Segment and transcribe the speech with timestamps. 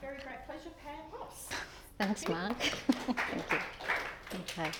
[0.00, 1.48] Very great pleasure, Pam Ross.
[1.98, 2.58] Thanks, Mark.
[2.60, 3.58] Thank you.
[4.40, 4.70] Okay.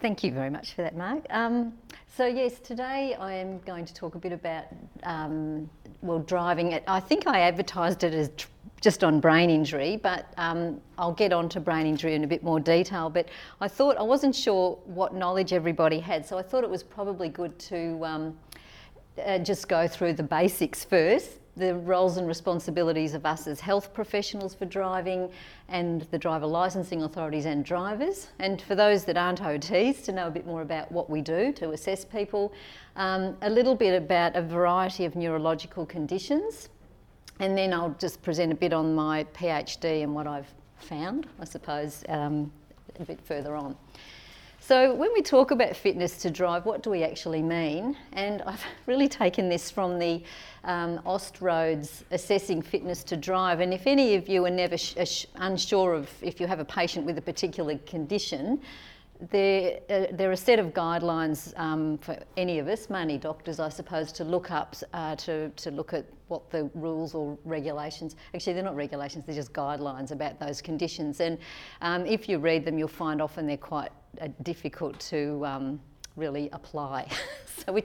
[0.00, 1.26] Thank you very much for that, Mark.
[1.28, 1.74] Um,
[2.16, 4.64] so yes, today I am going to talk a bit about
[5.02, 5.68] um,
[6.00, 6.72] well driving.
[6.72, 6.84] It.
[6.86, 8.48] I think I advertised it as tr-
[8.80, 12.42] just on brain injury, but um, I'll get on to brain injury in a bit
[12.42, 13.10] more detail.
[13.10, 13.28] But
[13.60, 17.28] I thought I wasn't sure what knowledge everybody had, so I thought it was probably
[17.28, 18.38] good to um,
[19.22, 23.92] uh, just go through the basics first the roles and responsibilities of us as health
[23.92, 25.30] professionals for driving
[25.68, 28.28] and the driver licensing authorities and drivers.
[28.38, 31.52] And for those that aren't OTs, to know a bit more about what we do
[31.54, 32.52] to assess people,
[32.96, 36.68] um, a little bit about a variety of neurological conditions.
[37.40, 41.44] And then I'll just present a bit on my PhD and what I've found, I
[41.44, 42.52] suppose, um,
[42.98, 43.76] a bit further on.
[44.70, 47.96] So, when we talk about fitness to drive, what do we actually mean?
[48.12, 50.22] And I've really taken this from the
[50.62, 53.58] um, Austroads assessing fitness to drive.
[53.58, 57.04] And if any of you are never sh- unsure of if you have a patient
[57.04, 58.60] with a particular condition,
[59.30, 63.60] there, uh, there are a set of guidelines um, for any of us, mainly doctors,
[63.60, 68.16] I suppose, to look up uh, to, to look at what the rules or regulations.
[68.34, 71.20] Actually, they're not regulations; they're just guidelines about those conditions.
[71.20, 71.38] And
[71.82, 73.90] um, if you read them, you'll find often they're quite
[74.20, 75.80] uh, difficult to um,
[76.16, 77.08] really apply.
[77.64, 77.84] so, we,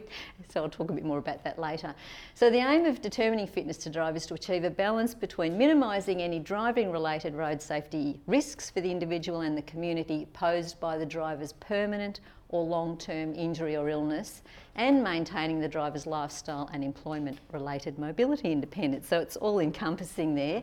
[0.50, 1.94] so I'll talk a bit more about that later.
[2.34, 6.22] So the aim of determining fitness to drive is to achieve a balance between minimising
[6.22, 11.06] any driving related road safety risks for the individual and the community posed by the
[11.06, 14.44] driver's permanent or long-term injury or illness
[14.76, 19.08] and maintaining the driver's lifestyle and employment related mobility independence.
[19.08, 20.62] So it's all encompassing there.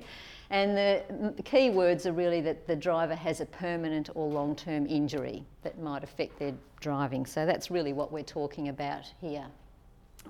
[0.52, 4.86] And the key words are really that the driver has a permanent or long term
[4.86, 7.24] injury that might affect their driving.
[7.24, 9.46] So that's really what we're talking about here.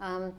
[0.00, 0.32] Um,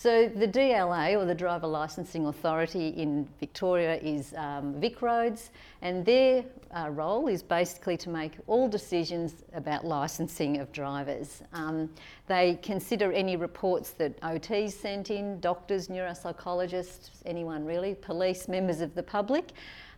[0.00, 5.50] so the DLA, or the Driver Licensing Authority in Victoria, is um, VicRoads,
[5.82, 6.42] and their
[6.74, 11.42] uh, role is basically to make all decisions about licensing of drivers.
[11.52, 11.90] Um,
[12.28, 18.94] they consider any reports that OTs sent in, doctors, neuropsychologists, anyone really, police, members of
[18.94, 19.50] the public.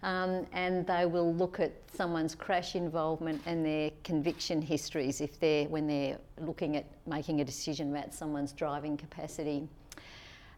[0.03, 5.69] Um, and they will look at someone's crash involvement and their conviction histories if they're
[5.69, 9.69] when they're looking at making a decision about someone's driving capacity.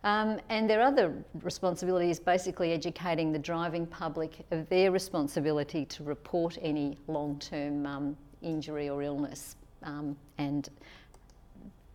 [0.04, 6.04] Um, and their other responsibility is basically educating the driving public of their responsibility to
[6.04, 9.56] report any long term um, injury or illness.
[9.82, 10.68] Um, and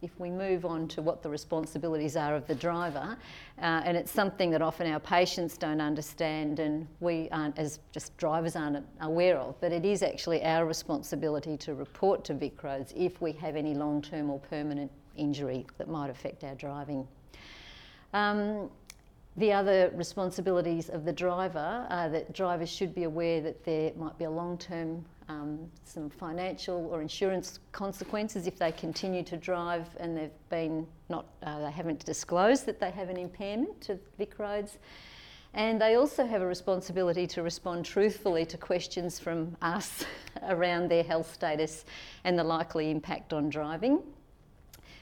[0.02, 3.16] if we move on to what the responsibilities are of the driver,
[3.60, 8.16] uh, and it's something that often our patients don't understand and we aren't, as just
[8.18, 13.22] drivers, aren't aware of, but it is actually our responsibility to report to VicRoads if
[13.22, 17.08] we have any long term or permanent injury that might affect our driving.
[18.14, 18.70] Um,
[19.38, 24.18] the other responsibilities of the driver are that drivers should be aware that there might
[24.18, 29.88] be a long term, um, some financial or insurance consequences if they continue to drive
[29.98, 34.78] and they've been not, uh, they haven't disclosed that they have an impairment to VicRoads.
[35.54, 40.06] And they also have a responsibility to respond truthfully to questions from us
[40.44, 41.86] around their health status
[42.24, 44.02] and the likely impact on driving.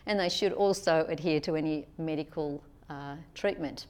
[0.06, 3.88] And they should also adhere to any medical uh, treatment.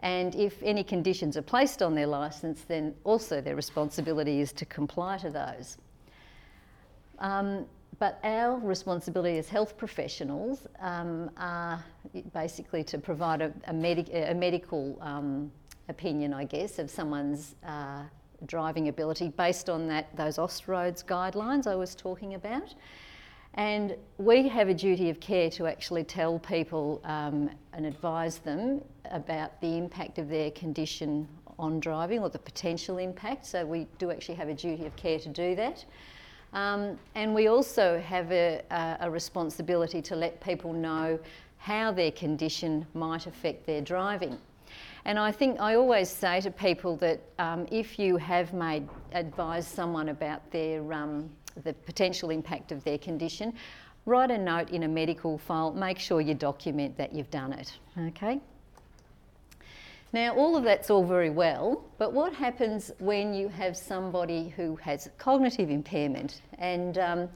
[0.00, 4.66] And if any conditions are placed on their licence, then also their responsibility is to
[4.66, 5.78] comply to those.
[7.18, 7.66] Um,
[7.98, 11.82] but our responsibility as health professionals um, are
[12.32, 15.50] basically to provide a, a, medic- a medical um,
[15.88, 18.02] opinion, I guess, of someone's uh,
[18.46, 22.74] driving ability based on that those Austroads guidelines I was talking about.
[23.54, 28.82] And we have a duty of care to actually tell people um, and advise them
[29.10, 33.46] about the impact of their condition on driving or the potential impact.
[33.46, 35.84] So we do actually have a duty of care to do that.
[36.52, 38.62] Um, and we also have a,
[39.00, 41.18] a, responsibility to let people know
[41.58, 44.38] how their condition might affect their driving.
[45.04, 49.68] And I think I always say to people that um, if you have made advised
[49.68, 51.28] someone about their um,
[51.62, 53.54] the potential impact of their condition,
[54.06, 57.78] write a note in a medical file, make sure you document that you've done it,
[57.98, 58.40] okay?
[60.12, 64.76] Now, all of that's all very well, but what happens when you have somebody who
[64.76, 66.40] has cognitive impairment?
[66.58, 67.28] And um,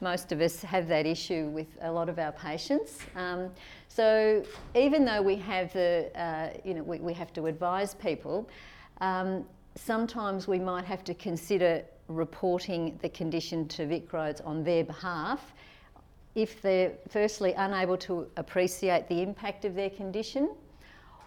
[0.00, 2.98] most of us have that issue with a lot of our patients.
[3.14, 3.50] Um,
[3.88, 4.42] so,
[4.74, 8.48] even though we have the, uh, you know, we, we, have to advise people,
[9.00, 9.44] um,
[9.76, 15.52] sometimes we might have to consider reporting the condition to VicRoads on their behalf
[16.34, 20.50] if they're firstly unable to appreciate the impact of their condition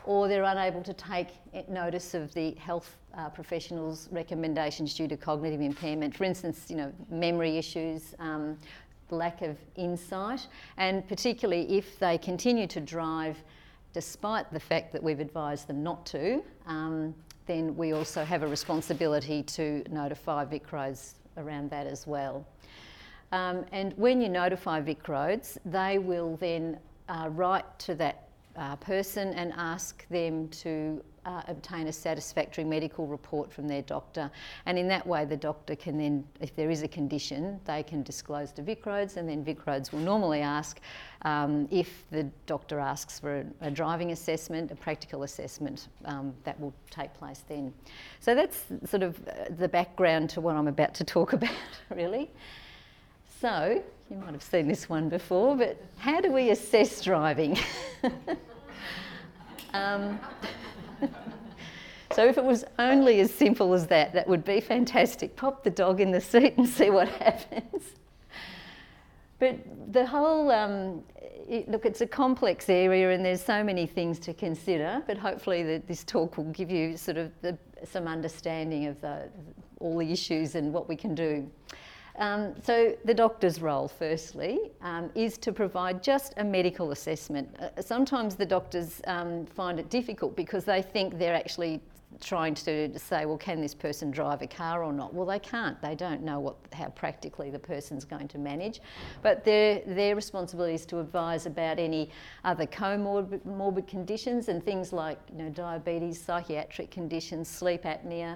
[0.05, 1.27] or they're unable to take
[1.67, 6.15] notice of the health uh, professionals' recommendations due to cognitive impairment.
[6.15, 8.57] For instance, you know, memory issues, um,
[9.09, 10.47] lack of insight,
[10.77, 13.37] and particularly if they continue to drive
[13.93, 17.13] despite the fact that we've advised them not to, um,
[17.49, 22.45] then we also have a responsibility to notify VicRoads around that as well.
[23.31, 26.77] Um, and when you notify VicRoads, they will then
[27.09, 33.07] uh, write to that uh, person and ask them to uh, obtain a satisfactory medical
[33.07, 34.29] report from their doctor.
[34.65, 38.03] And in that way, the doctor can then, if there is a condition, they can
[38.03, 40.79] disclose to VicRoads, and then VicRoads will normally ask
[41.23, 46.59] um, if the doctor asks for a, a, driving assessment, a practical assessment, um, that
[46.59, 47.73] will take place then.
[48.19, 51.49] So that's sort of uh, the background to what I'm about to talk about,
[51.89, 52.29] really.
[53.41, 57.57] So, you might have seen this one before, but how do we assess driving?
[59.73, 60.19] um,
[62.15, 65.35] so if it was only as simple as that, that would be fantastic.
[65.35, 67.83] Pop the dog in the seat and see what happens.
[69.39, 69.57] But
[69.93, 71.03] the whole, um,
[71.47, 75.63] it, look, it's a complex area and there's so many things to consider, but hopefully
[75.63, 79.29] the, this talk will give you sort of the, some understanding of the,
[79.79, 81.49] all the issues and what we can do.
[82.19, 87.49] Um, so the doctor's role, firstly, um, is to provide just a medical assessment.
[87.59, 91.81] Uh, sometimes the doctors um, find it difficult because they think they're actually
[92.19, 95.13] trying to say, well, can this person drive a car or not?
[95.13, 95.81] Well, they can't.
[95.81, 98.81] They don't know what, how practically the person's going to manage.
[99.21, 102.09] But their, their responsibility is to advise about any
[102.43, 108.35] other comorbid morbid conditions and things like you know, diabetes, psychiatric conditions, sleep apnea.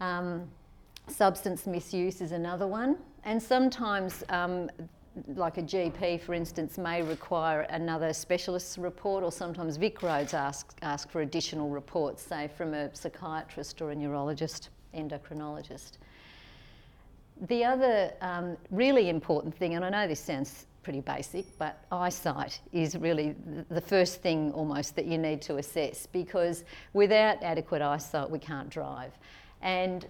[0.00, 0.48] Um,
[1.08, 2.96] Substance misuse is another one.
[3.24, 4.70] And sometimes, um,
[5.36, 11.10] like a GP, for instance, may require another specialist's report, or sometimes VicRoads ask, ask
[11.10, 15.98] for additional reports, say from a psychiatrist or a neurologist, endocrinologist.
[17.48, 22.60] The other um, really important thing, and I know this sounds pretty basic, but eyesight
[22.72, 23.34] is really
[23.70, 28.68] the first thing almost that you need to assess because without adequate eyesight, we can't
[28.68, 29.12] drive.
[29.62, 30.06] And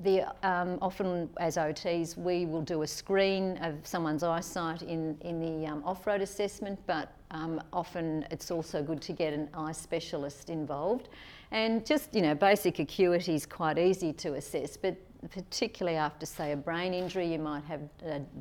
[0.00, 5.40] the, um, often as OTs, we will do a screen of someone's eyesight in, in
[5.40, 10.50] the um, off-road assessment, but um, often it's also good to get an eye specialist
[10.50, 11.08] involved.
[11.50, 14.96] And just, you know, basic acuity is quite easy to assess, but
[15.30, 17.80] particularly after, say, a brain injury, you might have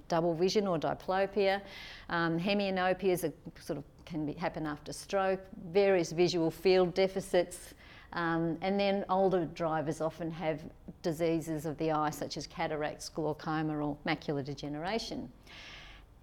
[0.08, 1.62] double vision or diplopia.
[2.10, 5.42] Um, hemianopia is a, sort of can be, happen after stroke,
[5.72, 7.74] various visual field deficits,
[8.16, 10.62] um, and then older drivers often have
[11.02, 15.30] diseases of the eye, such as cataracts, glaucoma, or macular degeneration.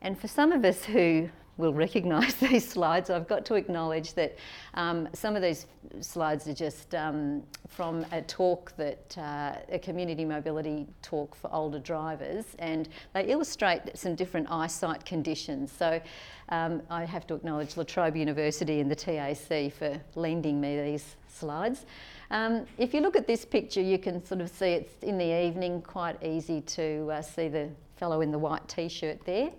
[0.01, 4.37] And for some of us who will recognise these slides, I've got to acknowledge that
[4.75, 5.67] um, some of these
[6.01, 11.79] slides are just um, from a talk that uh, a community mobility talk for older
[11.79, 15.71] drivers, and they illustrate some different eyesight conditions.
[15.71, 16.01] So
[16.49, 21.17] um, I have to acknowledge La Trobe University and the TAC for lending me these
[21.29, 21.87] slides.
[22.31, 25.45] Um, if you look at this picture, you can sort of see it's in the
[25.45, 29.51] evening, quite easy to uh, see the fellow in the white t-shirt there.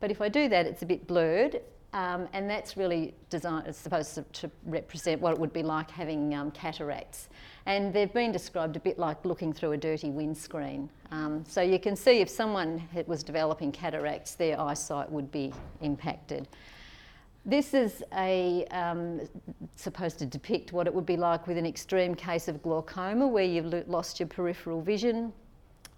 [0.00, 1.60] But if I do that, it's a bit blurred,
[1.92, 5.90] um, and that's really designed, it's supposed to, to, represent what it would be like
[5.90, 7.28] having um, cataracts.
[7.64, 10.90] And they've been described a bit like looking through a dirty windscreen.
[11.10, 16.48] Um, so you can see if someone was developing cataracts, their eyesight would be impacted.
[17.46, 19.20] This is a, um,
[19.76, 23.44] supposed to depict what it would be like with an extreme case of glaucoma where
[23.44, 25.32] you've lost your peripheral vision,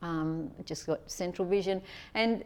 [0.03, 1.83] um, just got central vision,
[2.15, 2.43] and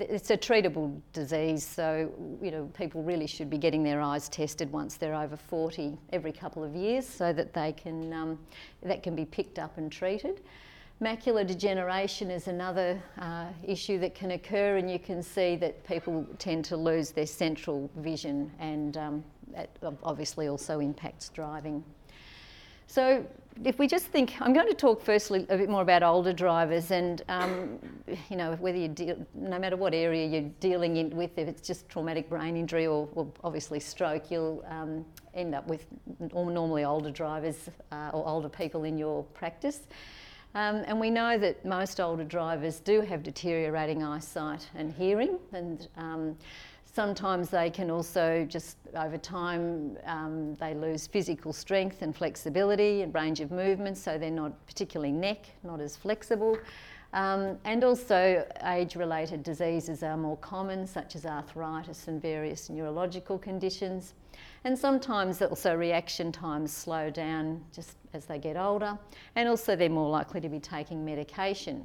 [0.00, 1.66] it's a treatable disease.
[1.66, 5.96] So you know people really should be getting their eyes tested once they're over 40
[6.12, 8.38] every couple of years, so that they can um,
[8.82, 10.40] that can be picked up and treated.
[11.00, 16.26] Macular degeneration is another uh, issue that can occur, and you can see that people
[16.38, 19.70] tend to lose their central vision, and um, that
[20.02, 21.82] obviously also impacts driving.
[22.90, 23.24] So,
[23.64, 26.90] if we just think, I'm going to talk firstly a bit more about older drivers,
[26.90, 27.78] and um,
[28.28, 31.64] you know, whether you deal, no matter what area you're dealing in with, if it's
[31.64, 35.04] just traumatic brain injury or, or obviously stroke, you'll um,
[35.34, 35.86] end up with
[36.34, 39.82] normally older drivers uh, or older people in your practice.
[40.56, 45.86] Um, and we know that most older drivers do have deteriorating eyesight and hearing, and
[45.96, 46.36] um,
[46.92, 53.14] sometimes they can also just over time um, they lose physical strength and flexibility and
[53.14, 56.58] range of movement, so they're not particularly neck, not as flexible.
[57.12, 63.36] Um, and also, age related diseases are more common, such as arthritis and various neurological
[63.36, 64.14] conditions.
[64.62, 68.96] And sometimes also reaction times slow down just as they get older,
[69.34, 71.84] and also they're more likely to be taking medication.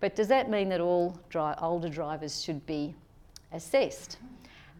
[0.00, 2.94] But does that mean that all dri- older drivers should be
[3.52, 4.18] assessed?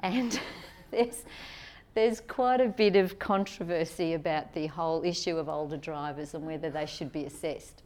[0.04, 0.38] And
[0.90, 1.24] there's,
[1.94, 6.70] there's quite a bit of controversy about the whole issue of older drivers and whether
[6.70, 7.82] they should be assessed.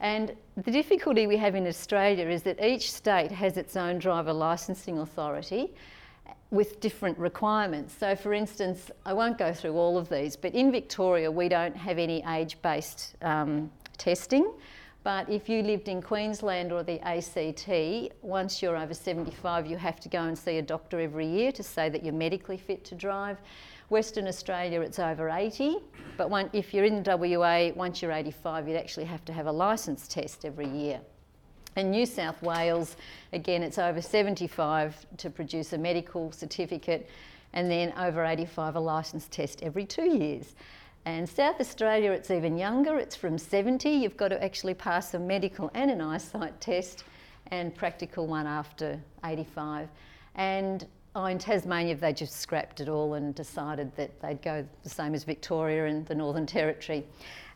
[0.00, 4.32] And the difficulty we have in Australia is that each state has its own driver
[4.32, 5.74] licensing authority
[6.50, 7.94] with different requirements.
[7.98, 11.76] So, for instance, I won't go through all of these, but in Victoria, we don't
[11.76, 14.50] have any age based um, testing.
[15.04, 19.98] But if you lived in Queensland or the ACT, once you're over 75, you have
[20.00, 22.94] to go and see a doctor every year to say that you're medically fit to
[22.94, 23.38] drive.
[23.88, 25.76] Western Australia, it's over 80,
[26.16, 30.06] but if you're in WA, once you're 85, you'd actually have to have a licence
[30.06, 31.00] test every year.
[31.76, 32.96] In New South Wales,
[33.32, 37.10] again, it's over 75 to produce a medical certificate,
[37.54, 40.54] and then over 85, a licence test every two years.
[41.04, 43.88] And South Australia, it's even younger, it's from 70.
[43.90, 47.04] You've got to actually pass a medical and an eyesight test
[47.50, 49.88] and practical one after 85.
[50.36, 54.88] And oh, in Tasmania, they just scrapped it all and decided that they'd go the
[54.88, 57.04] same as Victoria and the Northern Territory.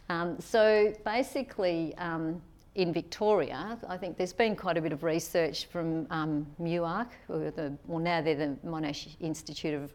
[0.09, 2.43] Um, so basically, um,
[2.75, 7.51] in Victoria, I think there's been quite a bit of research from um, MUARC, or
[7.51, 9.93] the, well now they're the Monash Institute of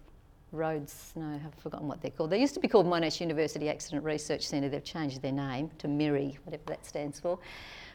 [0.52, 2.30] Roads, no, I've forgotten what they're called.
[2.30, 4.68] They used to be called Monash University Accident Research Centre.
[4.68, 7.40] They've changed their name to MIRI, whatever that stands for.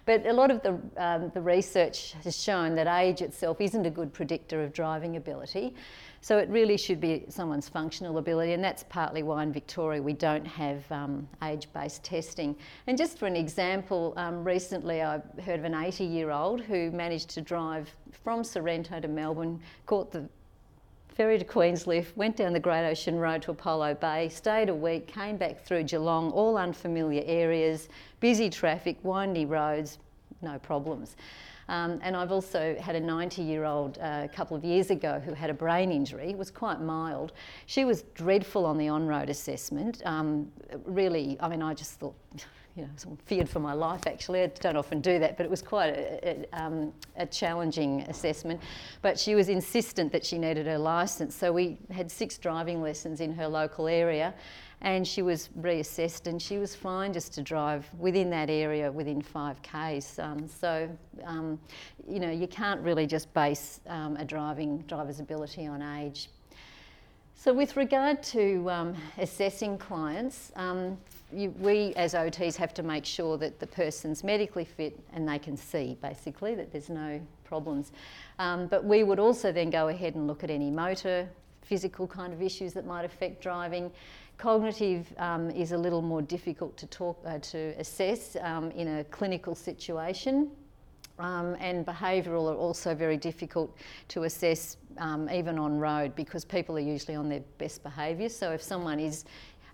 [0.07, 3.91] But a lot of the, um, the research has shown that age itself isn't a
[3.91, 5.75] good predictor of driving ability.
[6.23, 10.13] So it really should be someone's functional ability, and that's partly why in Victoria we
[10.13, 12.57] don't have um, age based testing.
[12.87, 16.91] And just for an example, um, recently I heard of an 80 year old who
[16.91, 20.29] managed to drive from Sorrento to Melbourne, caught the
[21.16, 25.06] ferry to Queenscliff, went down the Great Ocean Road to Apollo Bay, stayed a week,
[25.06, 27.88] came back through Geelong, all unfamiliar areas,
[28.20, 29.99] busy traffic, windy roads,
[30.42, 31.16] no problems.
[31.68, 35.18] Um, and I've also had a 90 year old uh, a couple of years ago
[35.18, 37.32] who had a brain injury, it was quite mild.
[37.64, 40.02] She was dreadful on the on road assessment.
[40.04, 40.52] Um,
[40.85, 42.14] really, I mean, I just thought,
[42.76, 44.42] you know, feared for my life actually.
[44.42, 48.61] I don't often do that, but it was quite a, a, um, a, challenging assessment.
[49.02, 53.21] But she was insistent that she needed her licence, so we had six driving lessons
[53.21, 54.35] in her local area
[54.83, 59.23] and she was reassessed and she was fine just to drive within that area within
[59.23, 60.18] 5k's.
[60.18, 60.88] Um, so,
[61.25, 61.59] um,
[62.06, 66.28] you know, you can't really just base um, a driving driver's ability on age.
[67.35, 70.99] So, with regard to um, assessing clients, um,
[71.37, 75.38] you, we as OTs have to make sure that the person's medically fit and they
[75.38, 77.93] can see basically that there's no problems.
[78.38, 81.28] Um, but we would also then go ahead and look at any motor,
[81.62, 83.90] physical kind of issues that might affect driving
[84.38, 89.05] Cognitive um, is a little more difficult to talk uh, to assess um, in a
[89.05, 90.50] clinical situation.
[91.19, 93.75] Um, and behavioural are also very difficult
[94.09, 98.28] to assess um, even on road because people are usually on their best behaviour.
[98.28, 99.25] So if someone is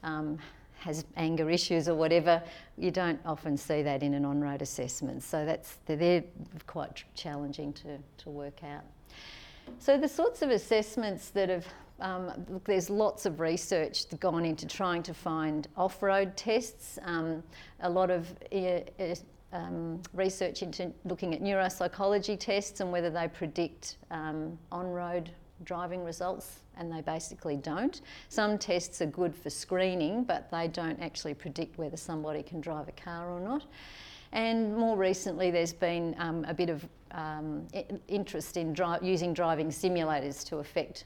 [0.05, 0.39] um,
[0.83, 2.43] has anger issues or whatever,
[2.77, 5.23] you don't often see that in an on-road assessment.
[5.23, 6.25] So that's they're
[6.67, 8.85] quite challenging to, to work out.
[9.79, 11.67] So the sorts of assessments that have
[12.01, 16.99] um, look, there's lots of research gone into trying to find off-road tests.
[17.05, 17.45] Um,
[17.81, 18.81] a lot of uh,
[19.53, 25.31] um, research into looking at neuropsychology tests and whether they predict um, on-road
[25.65, 28.01] driving results, and they basically don't.
[28.29, 32.89] Some tests are good for screening, but they don't actually predict whether somebody can drive
[32.89, 33.65] a car or not.
[34.33, 37.69] And more recently, there's been um, a bit of um,
[38.09, 41.05] interest in dri- using driving simulators to affect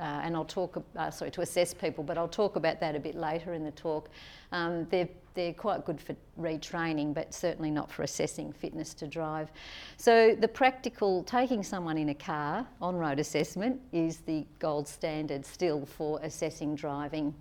[0.00, 3.00] uh, and I'll talk, uh, sorry, to assess people, but I'll talk about that a
[3.00, 4.08] bit later in the talk.
[4.50, 9.50] Um, they're, they're quite good for retraining, but certainly not for assessing fitness to drive.
[9.96, 15.86] So the practical, taking someone in a car, on-road assessment, is the gold standard still
[15.86, 17.34] for assessing driving.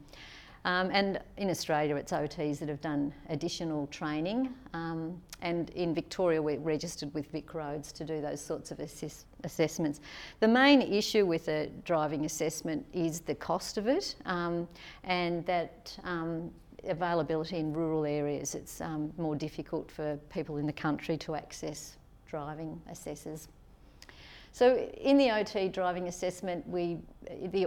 [0.66, 4.54] Um, and in Australia, it's OTs that have done additional training.
[4.74, 9.26] Um, and in Victoria, we're registered with Vic Roads to do those sorts of assess-
[9.44, 10.02] assessments.
[10.42, 14.68] The main issue with a driving assessment is the cost of it um,
[15.06, 16.52] and that um,
[16.86, 18.56] availability in rural areas.
[18.56, 23.48] It's um, more difficult for people in the country to access driving assessors.
[24.52, 26.98] So in the OT driving assessment, we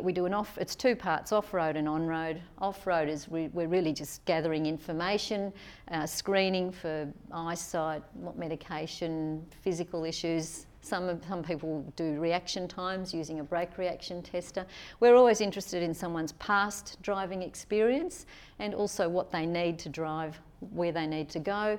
[0.02, 0.58] we do an off.
[0.58, 2.42] It's two parts: off-road and on-road.
[2.58, 5.52] Off-road is we, are really just gathering information,
[5.88, 8.02] uh, screening for eyesight,
[8.36, 10.66] medication, physical issues.
[10.82, 14.66] Some some people do reaction times using a brake reaction tester.
[15.00, 18.26] We're always interested in someone's past driving experience
[18.58, 20.38] and also what they need to drive,
[20.72, 21.78] where they need to go.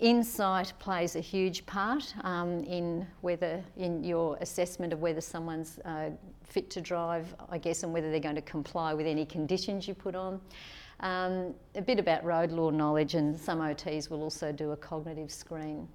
[0.00, 6.08] Insight plays a huge part um, in whether in your assessment of whether someone's uh,
[6.42, 9.92] fit to drive, I guess, and whether they're going to comply with any conditions you
[9.92, 10.40] put on.
[11.00, 15.30] Um, a bit about road law knowledge, and some OTs will also do a cognitive
[15.30, 15.86] screen.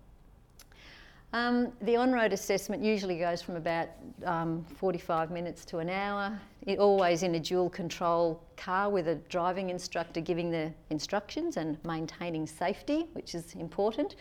[1.35, 3.89] Um, the on-road assessment usually goes from about
[4.23, 9.15] um, 45 minutes to an hour, it, always in a dual control car with a
[9.15, 14.15] driving instructor giving the instructions and maintaining safety, which is important.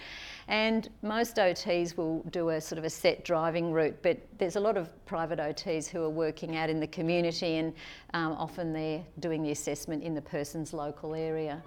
[0.49, 4.61] And most OTs will do a sort of a set driving route, but there's a
[4.61, 7.75] lot of private OTs who are working out in the community and
[8.13, 11.63] um, often they're doing the assessment in the person's local area.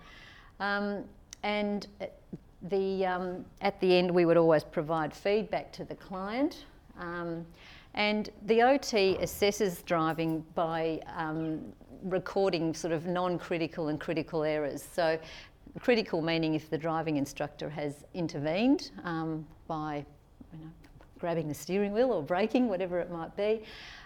[0.60, 1.06] Um,
[1.44, 1.88] and
[2.64, 6.66] the, um, at the end, we would always provide feedback to the client.
[7.00, 7.46] Um,
[7.94, 11.62] and the OT assesses driving by um,
[12.04, 14.86] recording sort of non critical and critical errors.
[14.94, 15.20] So,
[15.80, 20.06] critical meaning if the driving instructor has intervened um, by
[20.54, 20.72] you know,
[21.20, 23.64] grabbing the steering wheel or braking, whatever it might be.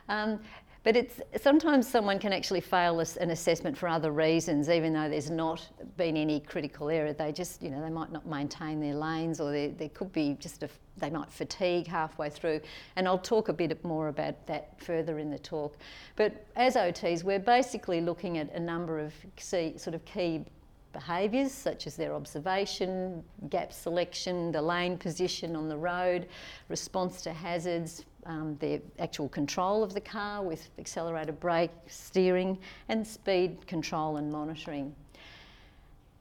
[0.10, 0.40] Um,
[0.84, 5.30] but it's sometimes someone can actually fail an assessment for other reasons, even though there's
[5.30, 7.14] not been any critical error.
[7.14, 10.64] They just, you know, they might not maintain their lanes, or there, could be just
[10.64, 12.62] a, they might fatigue halfway through.
[12.96, 15.78] And I'll talk a bit more about that further in the talk.
[16.16, 20.46] But as OTs, we're basically looking at a number of key, sort of key
[20.94, 26.28] behaviours such as their observation, gap selection, the lane position on the road,
[26.70, 32.58] response to hazards, um, the actual control of the car with accelerator brake, steering,
[32.90, 34.96] and speed control and monitoring.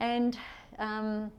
[0.01, 0.39] And
[0.79, 1.31] um,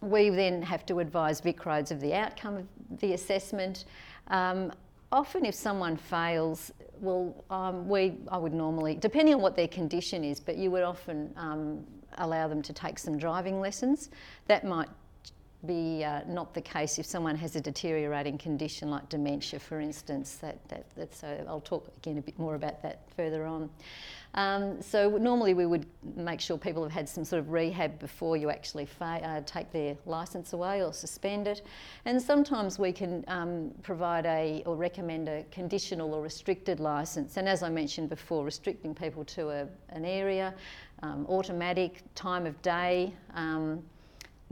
[0.00, 2.66] we then have to advise VicRoads of the outcome of
[3.00, 3.84] the assessment.
[4.28, 4.72] Um,
[5.10, 10.24] often, if someone fails, well, um, we I would normally, depending on what their condition
[10.24, 11.84] is, but you would often um,
[12.18, 14.10] allow them to take some driving lessons.
[14.46, 14.88] That might
[15.66, 20.36] be uh, not the case if someone has a deteriorating condition like dementia, for instance.
[20.36, 23.70] That, that, so I'll talk again a bit more about that further on.
[24.34, 28.36] Um, so normally we would make sure people have had some sort of rehab before
[28.36, 31.62] you actually fa- uh, take their licence away or suspend it.
[32.06, 37.36] And sometimes we can um, provide a or recommend a conditional or restricted licence.
[37.36, 40.54] And as I mentioned before, restricting people to a, an area,
[41.02, 43.14] um, automatic, time of day.
[43.34, 43.82] Um,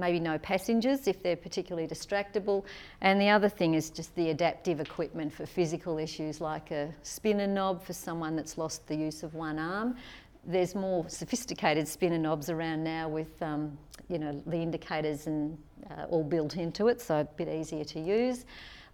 [0.01, 2.65] maybe no passengers if they're particularly distractible.
[3.03, 7.47] And the other thing is just the adaptive equipment for physical issues like a spinner
[7.47, 9.97] knob for someone that's lost the use of one arm.
[10.45, 13.77] There's more sophisticated spinner knobs around now with um,
[14.09, 15.57] you know the indicators and
[15.91, 18.47] uh, all built into it, so a bit easier to use.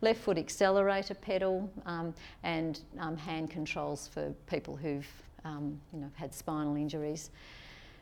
[0.02, 5.06] Left foot accelerator pedal um, and um, hand controls for people who've
[5.44, 7.30] um, you know had spinal injuries.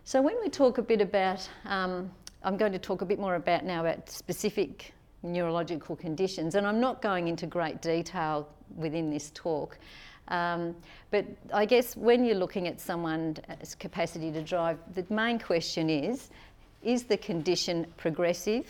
[0.07, 2.11] So when we talk a bit about um,
[2.45, 6.79] I'm going to talk a bit more about now about specific neurological conditions, and I'm
[6.79, 9.79] not going into great detail within this talk.
[10.29, 10.77] Um,
[11.11, 13.41] but I guess when you're looking at someone's
[13.79, 16.31] capacity to drive, the main question is
[16.83, 18.67] is the condition progressive,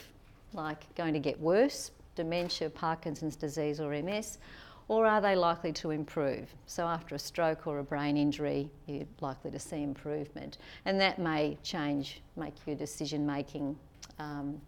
[0.52, 4.38] like going to get worse, dementia, Parkinson's disease, or MS,
[4.88, 6.54] or are they likely to improve?
[6.66, 11.18] So, after a stroke or a brain injury, you're likely to see improvement, and that
[11.18, 13.76] may change, make your decision making.
[14.18, 14.60] Um,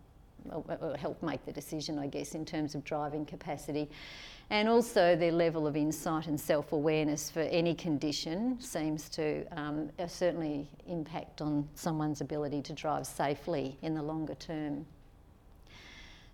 [0.53, 3.89] or help make the decision, I guess, in terms of driving capacity.
[4.49, 9.91] And also, their level of insight and self awareness for any condition seems to um,
[10.07, 14.87] certainly impact on someone's ability to drive safely in the longer term.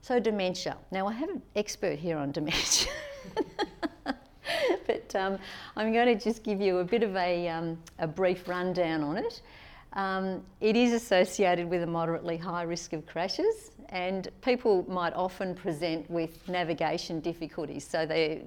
[0.02, 0.76] So, dementia.
[0.90, 2.92] Now, I have an expert here on dementia.
[4.87, 5.38] but um,
[5.76, 9.16] I'm going to just give you a bit of a, um, a brief rundown on
[9.16, 9.42] it.
[9.94, 15.54] Um, it is associated with a moderately high risk of crashes, and people might often
[15.54, 17.87] present with navigation difficulties.
[17.87, 18.42] So they,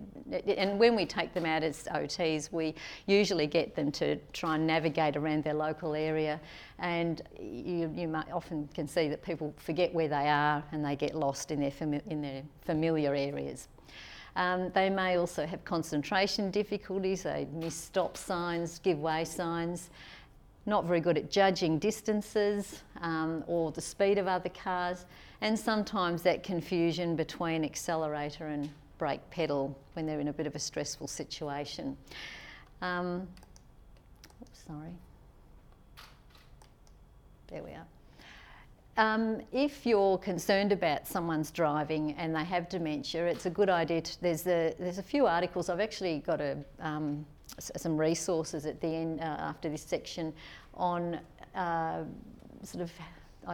[0.58, 2.74] and when we take them out as OTs, we
[3.06, 6.40] usually get them to try and navigate around their local area,
[6.80, 11.14] and you, you often can see that people forget where they are and they get
[11.14, 13.68] lost in their, fami- in their familiar areas.
[14.36, 19.90] Um, they may also have concentration difficulties, they miss stop signs, give way signs,
[20.66, 25.06] not very good at judging distances um, or the speed of other cars,
[25.42, 30.56] and sometimes that confusion between accelerator and brake pedal when they're in a bit of
[30.56, 31.96] a stressful situation.
[32.82, 33.28] Um,
[34.42, 34.92] oops, sorry.
[37.48, 37.86] There we are.
[38.98, 44.02] Um, if you're concerned about someone's driving and they have dementia, it's a good idea.
[44.02, 45.70] To, there's a there's a few articles.
[45.70, 47.26] I've actually got a um,
[47.60, 50.34] some resources at the end uh, after this section
[50.74, 51.20] on
[51.56, 52.04] uh,
[52.64, 52.92] sort of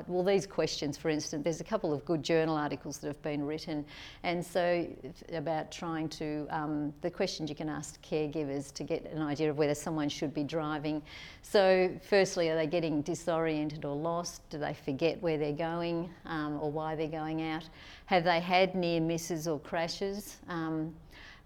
[0.07, 3.45] well, these questions, for instance, there's a couple of good journal articles that have been
[3.45, 3.85] written,
[4.23, 4.87] and so
[5.33, 9.57] about trying to um, the questions you can ask caregivers to get an idea of
[9.57, 11.01] whether someone should be driving.
[11.41, 14.47] So, firstly, are they getting disoriented or lost?
[14.49, 17.67] Do they forget where they're going um, or why they're going out?
[18.05, 20.37] Have they had near misses or crashes?
[20.47, 20.93] Um,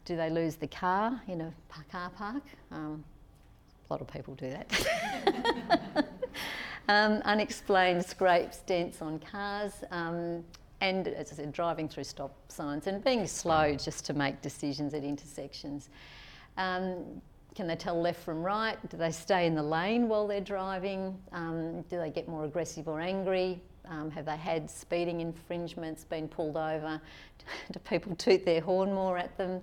[0.05, 1.53] do they lose the car in a
[1.91, 2.43] car park?
[2.71, 3.03] Um,
[3.89, 6.07] a lot of people do that.
[6.89, 10.43] um, unexplained scrapes, dents on cars, um,
[10.81, 14.93] and as I said, driving through stop signs and being slow just to make decisions
[14.93, 15.89] at intersections.
[16.57, 17.21] Um,
[17.55, 18.77] can they tell left from right?
[18.89, 21.17] Do they stay in the lane while they're driving?
[21.31, 23.61] Um, do they get more aggressive or angry?
[23.87, 26.99] Um, have they had speeding infringements, been pulled over?
[27.71, 29.61] do people toot their horn more at them?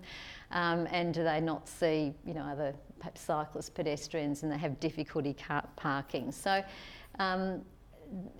[0.52, 4.78] Um, and do they not see, you know, other perhaps cyclists, pedestrians, and they have
[4.78, 5.36] difficulty
[5.76, 6.30] parking?
[6.30, 6.62] So
[7.18, 7.62] um,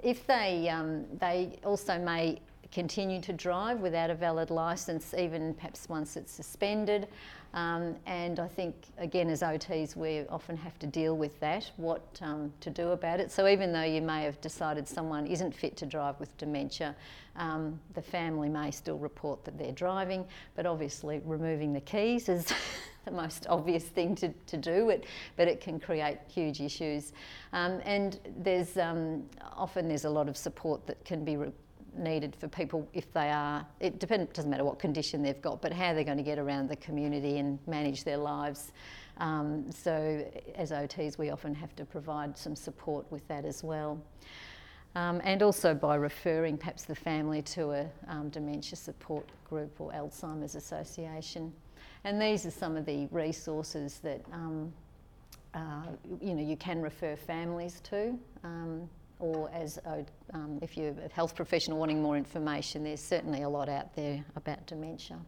[0.03, 2.41] if they, um, they also may
[2.73, 7.07] continue to drive without a valid licence, even perhaps once it's suspended.
[7.55, 12.03] Um, and I think, again, as OTs, we often have to deal with that, what
[12.23, 13.31] um, to do about it.
[13.31, 16.97] So even though you may have decided someone isn't fit to drive with dementia,
[17.37, 20.25] um, the family may still report that they're driving,
[20.57, 22.47] but obviously removing the keys is
[23.05, 25.05] the most obvious thing to, to do, it,
[25.37, 27.13] but it can create huge issues.
[27.53, 29.25] Um, and there's um,
[29.57, 31.53] often there's a lot of support that can be re-
[31.97, 35.73] needed for people if they are, it depends, doesn't matter what condition they've got, but
[35.73, 38.73] how they're going to get around the community and manage their lives.
[39.19, 44.03] Um, so as OTs, we often have to provide some support with that as well.
[44.95, 49.91] Um, and also by referring perhaps the family to a um, dementia support group or
[49.93, 51.53] Alzheimer's association.
[52.05, 54.73] And these are some of the resources that um,
[55.55, 55.87] uh,
[56.21, 58.89] you know you can refer families to, um,
[59.19, 63.49] or as a, um, if you're a health professional wanting more information, there's certainly a
[63.49, 65.19] lot out there about dementia.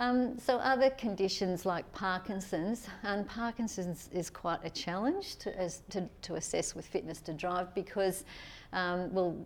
[0.00, 6.08] Um, so other conditions like Parkinson's, and Parkinson's is quite a challenge to, as, to,
[6.22, 8.24] to assess with fitness to drive because,
[8.72, 9.36] um, well,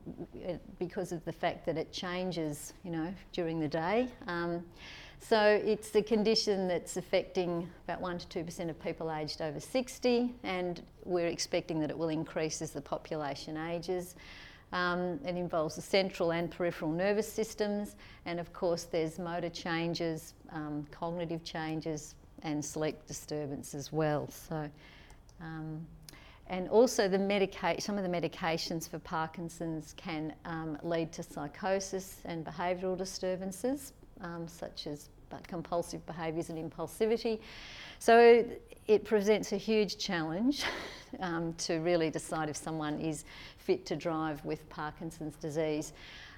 [0.79, 4.09] because of the fact that it changes, you know, during the day.
[4.27, 4.63] Um,
[5.23, 10.35] so it's the condition that's affecting about 1 to 2% of people aged over 60,
[10.43, 14.17] and we're expecting that it will increase as the population ages.
[14.73, 17.95] Um, it involves the central and peripheral nervous systems,
[18.27, 24.29] and of course, there's motor changes, um, cognitive changes, and sleep disturbance as well.
[24.29, 24.69] So,
[25.41, 25.87] um,
[26.49, 32.23] and also the medica- some of the medications for Parkinson's can um, lead to psychosis
[32.25, 35.09] and behavioural disturbances um, such as
[35.47, 37.41] compulsive behaviours and impulsivity.
[37.99, 38.45] So
[38.87, 40.65] it presents a huge challenge
[41.21, 43.25] um, to really decide if someone is
[43.59, 45.93] fit to drive with Parkinson's disease.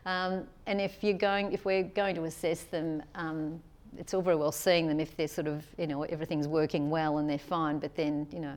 [0.07, 3.61] Um, and if you're going, if we're going to assess them, um,
[3.97, 7.19] it's all very well seeing them if they're sort of, you know, everything's working well
[7.19, 8.57] and they're fine, but then, you know,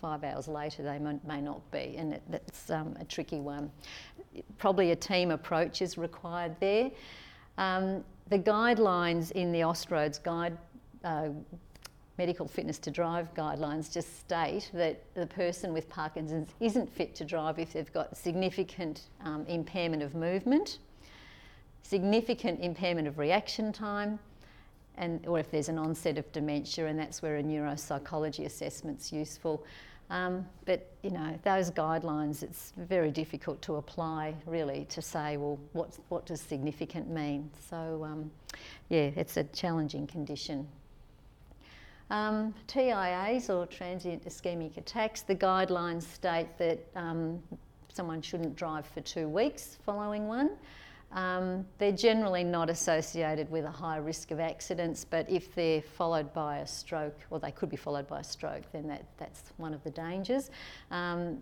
[0.00, 3.70] five hours later they may, may not be, and it, that's um, a tricky one.
[4.58, 6.90] Probably a team approach is required there.
[7.56, 10.56] Um, the guidelines in the Austroads guide,
[11.04, 11.28] uh,
[12.16, 17.24] medical fitness to drive guidelines just state that the person with Parkinson's isn't fit to
[17.24, 20.78] drive if they've got significant um, impairment of movement,
[21.82, 24.18] significant impairment of reaction time,
[24.96, 29.64] and or if there's an onset of dementia, and that's where a neuropsychology assessment's useful.
[30.10, 35.58] Um, but you know those guidelines, it's very difficult to apply really to say, well,
[35.72, 37.50] what's, what does significant mean?
[37.70, 38.30] So um,
[38.88, 40.68] yeah, it's a challenging condition.
[42.10, 47.42] Um, TIAs or transient ischemic attacks, the guidelines state that um,
[47.88, 50.50] someone shouldn't drive for two weeks following one.
[51.12, 56.32] Um, they're generally not associated with a high risk of accidents, but if they're followed
[56.34, 59.72] by a stroke, or they could be followed by a stroke, then that, that's one
[59.72, 60.50] of the dangers.
[60.90, 61.38] Um,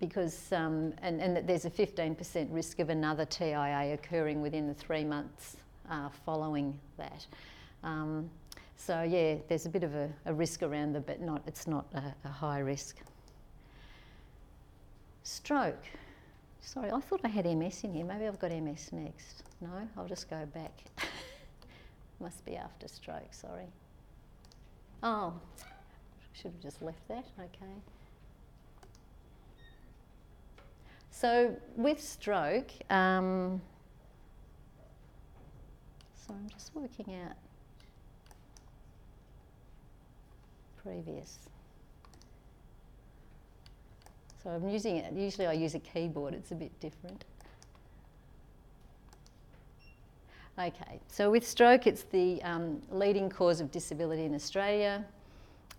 [0.00, 5.04] because um, and, and there's a 15% risk of another TIA occurring within the three
[5.04, 5.56] months
[5.90, 7.26] uh, following that.
[7.82, 8.30] Um,
[8.76, 11.86] so yeah, there's a bit of a, a, risk around it, but not it's not
[11.94, 12.98] a, a high risk.
[15.24, 15.84] Stroke.
[16.60, 18.04] Sorry, I thought I had MS in here.
[18.04, 19.42] Maybe I've got MS next.
[19.60, 20.72] No, I'll just go back.
[22.20, 23.66] must be after stroke, sorry.
[25.02, 25.34] Oh,
[26.32, 27.72] should have just left that, okay.
[31.10, 33.60] So with stroke, um,
[36.14, 37.36] so I'm just working out
[40.82, 41.38] previous.
[44.42, 47.24] So I'm using it, usually I use a keyboard, it's a bit different.
[50.58, 55.04] Okay, so with stroke, it's the um, leading cause of disability in Australia.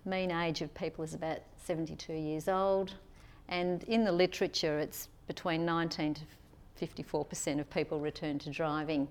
[0.06, 2.93] Mean age of people is about 72 years old,
[3.50, 6.22] and in the literature, it's between 19 to
[6.82, 9.08] 54% of people return to driving.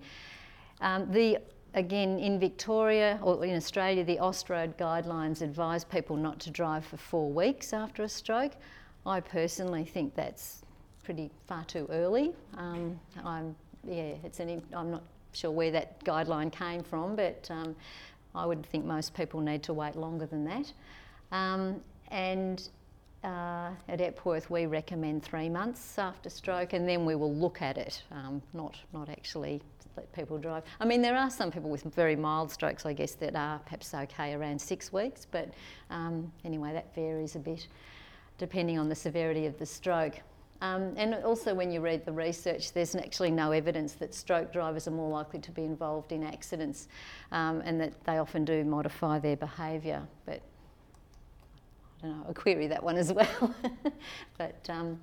[0.80, 1.38] Um, the
[1.74, 6.96] again in Victoria or in Australia, the Austroad guidelines advise people not to drive for
[6.96, 8.52] four weeks after a stroke.
[9.06, 10.62] I personally think that's
[11.04, 12.32] pretty far too early.
[12.56, 13.56] Um, I'm
[13.86, 17.74] yeah, it's an I'm not sure where that guideline came from, but um,
[18.34, 20.72] I would think most people need to wait longer than that.
[21.32, 21.80] Um,
[22.10, 22.68] and
[23.24, 27.78] uh, at Epworth, we recommend three months after stroke, and then we will look at
[27.78, 29.60] it, um, not not actually
[29.96, 30.62] let people drive.
[30.80, 33.94] I mean, there are some people with very mild strokes, I guess, that are perhaps
[33.94, 35.50] okay around six weeks, but
[35.90, 37.66] um, anyway, that varies a bit
[38.38, 40.20] depending on the severity of the stroke.
[40.60, 44.88] Um, and also, when you read the research, there's actually no evidence that stroke drivers
[44.88, 46.88] are more likely to be involved in accidents
[47.30, 50.02] um, and that they often do modify their behaviour.
[50.26, 50.42] But
[51.98, 53.54] I don't know, I'll query that one as well.
[54.36, 54.98] but um,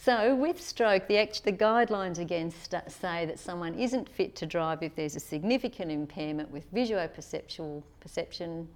[0.00, 4.46] so, with stroke, the, act, the guidelines again st- say that someone isn't fit to
[4.46, 8.68] drive if there's a significant impairment with visuoperceptual perception,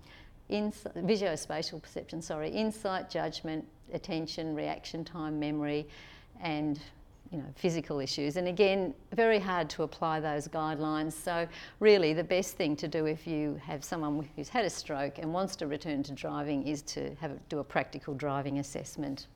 [0.52, 5.88] ins- visuospatial perception, sorry, insight, judgment, attention, reaction time, memory,
[6.40, 6.80] and
[7.30, 8.36] you know, physical issues.
[8.36, 11.14] And again, very hard to apply those guidelines.
[11.14, 11.48] So,
[11.80, 15.32] really, the best thing to do if you have someone who's had a stroke and
[15.32, 19.28] wants to return to driving is to have a, do a practical driving assessment.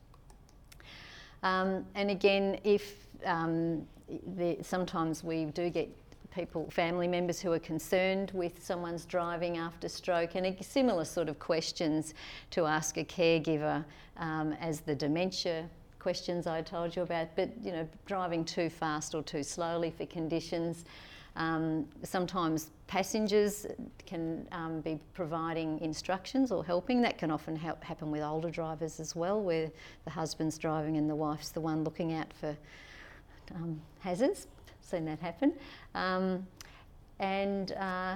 [1.41, 3.87] Um, and again, if um,
[4.35, 5.89] the, sometimes we do get
[6.37, 11.39] people, family members who are concerned with someone's driving after stroke, and similar sort of
[11.39, 12.13] questions
[12.51, 13.83] to ask a caregiver
[14.17, 19.15] um, as the dementia questions I told you about, but you know, driving too fast
[19.15, 20.85] or too slowly for conditions.
[21.35, 23.65] Um, sometimes passengers
[24.05, 27.01] can um, be providing instructions or helping.
[27.01, 29.71] That can often happen with older drivers as well, where
[30.05, 32.55] the husband's driving and the wife's the one looking out for
[33.55, 34.45] um, hazards.
[34.87, 35.51] Seen that happen.
[35.95, 36.47] Um,
[37.19, 38.15] and uh,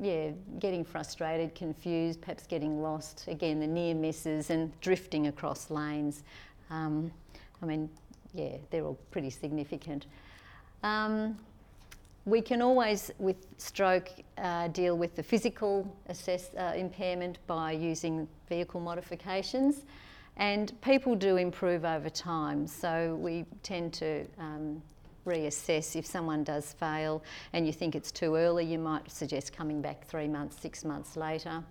[0.00, 0.30] yeah,
[0.60, 3.24] getting frustrated, confused, perhaps getting lost.
[3.26, 6.22] Again, the near misses and drifting across lanes.
[6.70, 7.10] Um,
[7.60, 7.90] I mean,
[8.32, 10.06] yeah, they're all pretty significant.
[10.84, 11.36] Um,
[12.26, 18.28] we can always, with stroke, uh, deal with the physical assess, uh, impairment by using
[18.48, 19.84] vehicle modifications.
[20.36, 24.80] And people do improve over time, so we tend to um,
[25.28, 29.82] reassess if someone does fail and you think it's too early, you might suggest coming
[29.82, 31.62] back three months, six months later.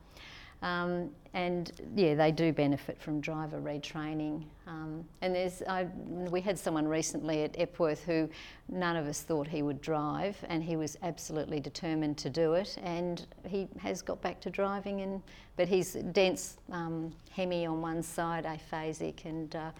[0.63, 4.43] Um, and yeah, they do benefit from driver retraining.
[4.65, 8.27] Um, and there's, I, we had someone recently at Epworth who
[8.67, 12.75] none of us thought he would drive, and he was absolutely determined to do it.
[12.81, 15.21] And he has got back to driving, and
[15.57, 19.71] but he's dense um, hemi on one side, aphasic, and uh,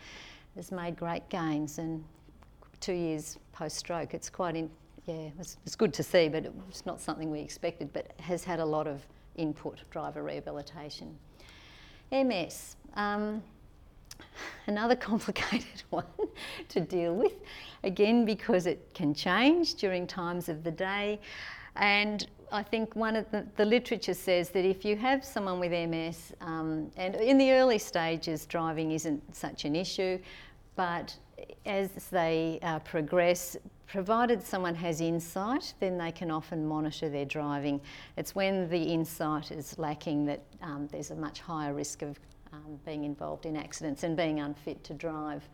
[0.55, 1.79] has made great gains.
[1.79, 2.03] And
[2.79, 4.69] two years post stroke, it's quite in,
[5.05, 7.91] yeah, it's, it's good to see, but it's not something we expected.
[7.93, 9.01] But has had a lot of
[9.35, 11.17] input driver rehabilitation.
[12.11, 13.43] MS, um,
[14.67, 16.05] another complicated one
[16.69, 17.33] to deal with,
[17.83, 21.19] again because it can change during times of the day.
[21.75, 25.71] And I think one of the, the literature says that if you have someone with
[25.71, 30.17] MS, um, and in the early stages, driving isn't such an issue,
[30.75, 31.15] but
[31.65, 37.79] as they uh, progress, provided someone has insight, then they can often monitor their driving.
[38.17, 42.19] It's when the insight is lacking that um, there's a much higher risk of
[42.53, 45.47] um, being involved in accidents and being unfit to drive.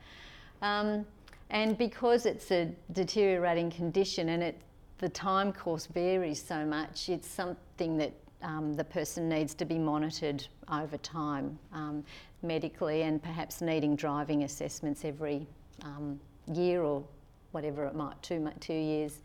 [0.61, 1.05] Um,
[1.49, 4.61] and because it's a deteriorating condition and it,
[4.97, 9.77] the time course varies so much, it's something that um, the person needs to be
[9.77, 12.03] monitored over time um,
[12.41, 15.47] medically and perhaps needing driving assessments every
[15.83, 16.19] um,
[16.53, 17.03] year or
[17.51, 19.21] whatever it might, two, two years.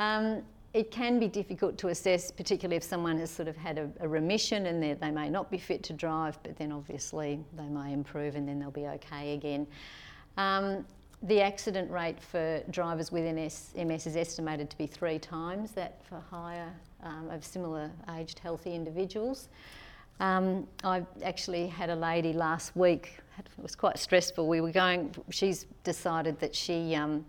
[0.00, 0.42] Um,
[0.74, 4.08] it can be difficult to assess, particularly if someone has sort of had a, a
[4.08, 8.36] remission and they may not be fit to drive, but then obviously they may improve
[8.36, 9.66] and then they'll be okay again.
[10.36, 10.84] Um,
[11.22, 13.72] the accident rate for drivers with MS,
[14.06, 19.48] is estimated to be three times that for higher um, of similar aged healthy individuals.
[20.20, 23.18] Um, I actually had a lady last week.
[23.38, 24.48] It was quite stressful.
[24.48, 25.14] We were going.
[25.30, 27.24] She's decided that she um,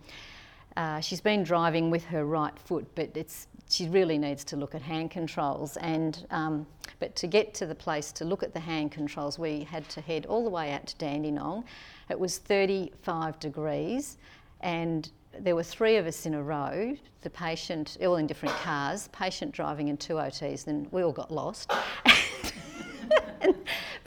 [0.76, 4.74] uh, she's been driving with her right foot, but it's she really needs to look
[4.74, 5.78] at hand controls.
[5.78, 6.66] And um,
[7.00, 10.02] but to get to the place to look at the hand controls, we had to
[10.02, 11.66] head all the way out to Dandenong.
[12.10, 14.18] It was 35 degrees,
[14.62, 16.98] and there were three of us in a row.
[17.22, 20.66] The patient, all in different cars, patient driving and two OTs.
[20.66, 21.72] Then we all got lost.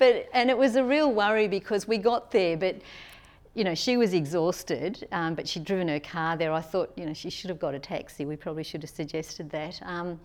[0.03, 2.75] but and it was a real worry because we got there, but
[3.55, 6.53] you know, she was exhausted, um, but she'd driven her car there.
[6.53, 8.25] I thought, you know, she should have got a taxi.
[8.25, 9.81] We probably should have suggested that.
[9.85, 10.19] Um,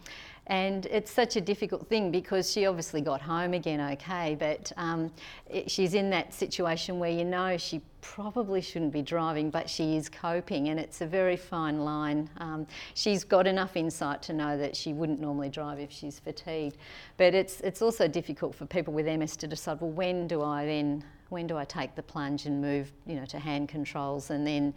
[0.48, 5.12] and it's such a difficult thing because she obviously got home again okay, but um,
[5.50, 9.98] it, she's in that situation where you know she probably shouldn't be driving, but she
[9.98, 12.30] is coping, and it's a very fine line.
[12.38, 16.78] Um, she's got enough insight to know that she wouldn't normally drive if she's fatigued,
[17.18, 20.66] but it's it's also difficult for people with MS to decide, well, when do I
[20.66, 24.48] then when do I take the plunge and move, you know, to hand controls and
[24.48, 24.74] then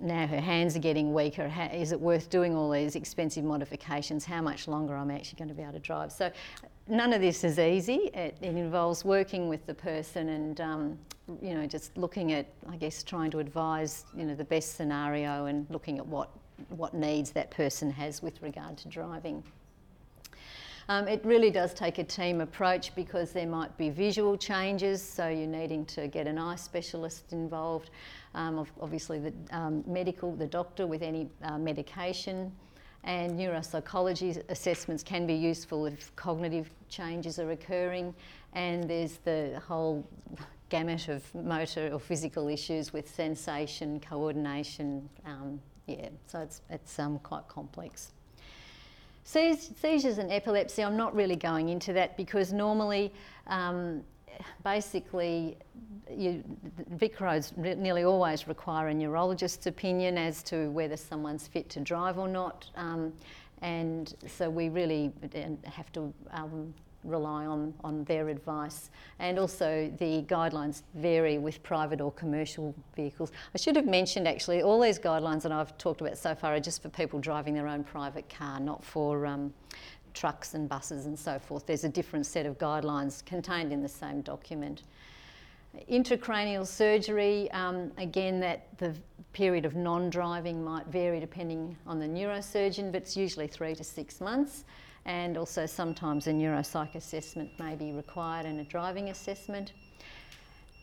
[0.00, 1.48] now her hands are getting weaker.
[1.48, 4.24] How, is it worth doing all these expensive modifications?
[4.24, 6.12] How much longer I'm actually going to be able to drive?
[6.12, 6.30] So,
[6.88, 8.10] none of this is easy.
[8.14, 10.98] It, it involves working with the person and, um,
[11.40, 15.46] you know, just looking at, I guess, trying to advise, you know, the best scenario
[15.46, 16.30] and looking at what
[16.70, 19.42] what needs that person has with regard to driving.
[20.88, 25.28] Um, it really does take a team approach because there might be visual changes, so
[25.28, 27.90] you're needing to get an eye specialist involved.
[28.34, 32.52] Um, obviously, the um, medical, the doctor with any uh, medication,
[33.02, 38.14] and neuropsychology assessments can be useful if cognitive changes are occurring.
[38.52, 40.08] And there's the whole
[40.68, 45.08] gamut of motor or physical issues with sensation, coordination.
[45.24, 48.12] Um, yeah, so it's, it's um, quite complex.
[49.26, 53.12] Seizures and epilepsy, I'm not really going into that because normally,
[53.48, 54.04] um,
[54.62, 55.56] basically,
[56.08, 56.44] you,
[56.94, 62.28] VicRoads nearly always require a neurologist's opinion as to whether someone's fit to drive or
[62.28, 62.70] not.
[62.76, 63.12] Um,
[63.62, 66.72] and so we really uh, have to um,
[67.06, 68.90] rely on, on their advice.
[69.18, 73.32] And also, the guidelines vary with private or commercial vehicles.
[73.54, 76.60] I should have mentioned actually, all these guidelines that I've talked about so far are
[76.60, 79.52] just for people driving their own private car, not for um,
[80.14, 81.66] trucks and buses and so forth.
[81.66, 84.82] There's a different set of guidelines contained in the same document.
[85.90, 88.94] Intracranial surgery, um, again, that the
[89.34, 93.84] period of non driving might vary depending on the neurosurgeon, but it's usually three to
[93.84, 94.64] six months
[95.06, 99.72] and also sometimes a neuropsych assessment may be required and a driving assessment.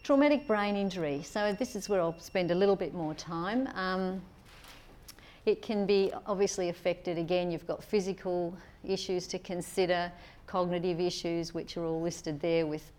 [0.01, 3.67] Traumatic brain injury, so this is where I'll spend a little bit more time.
[3.75, 4.21] Um,
[5.45, 10.09] it can be obviously affected again, you've got physical issues to consider,
[10.47, 12.91] cognitive issues, which are all listed there with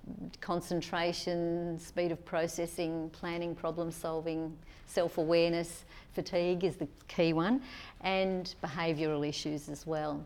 [0.42, 4.54] concentration, speed of processing, planning, problem solving,
[4.86, 7.62] self awareness, fatigue is the key one,
[8.02, 10.24] and behavioural issues as well.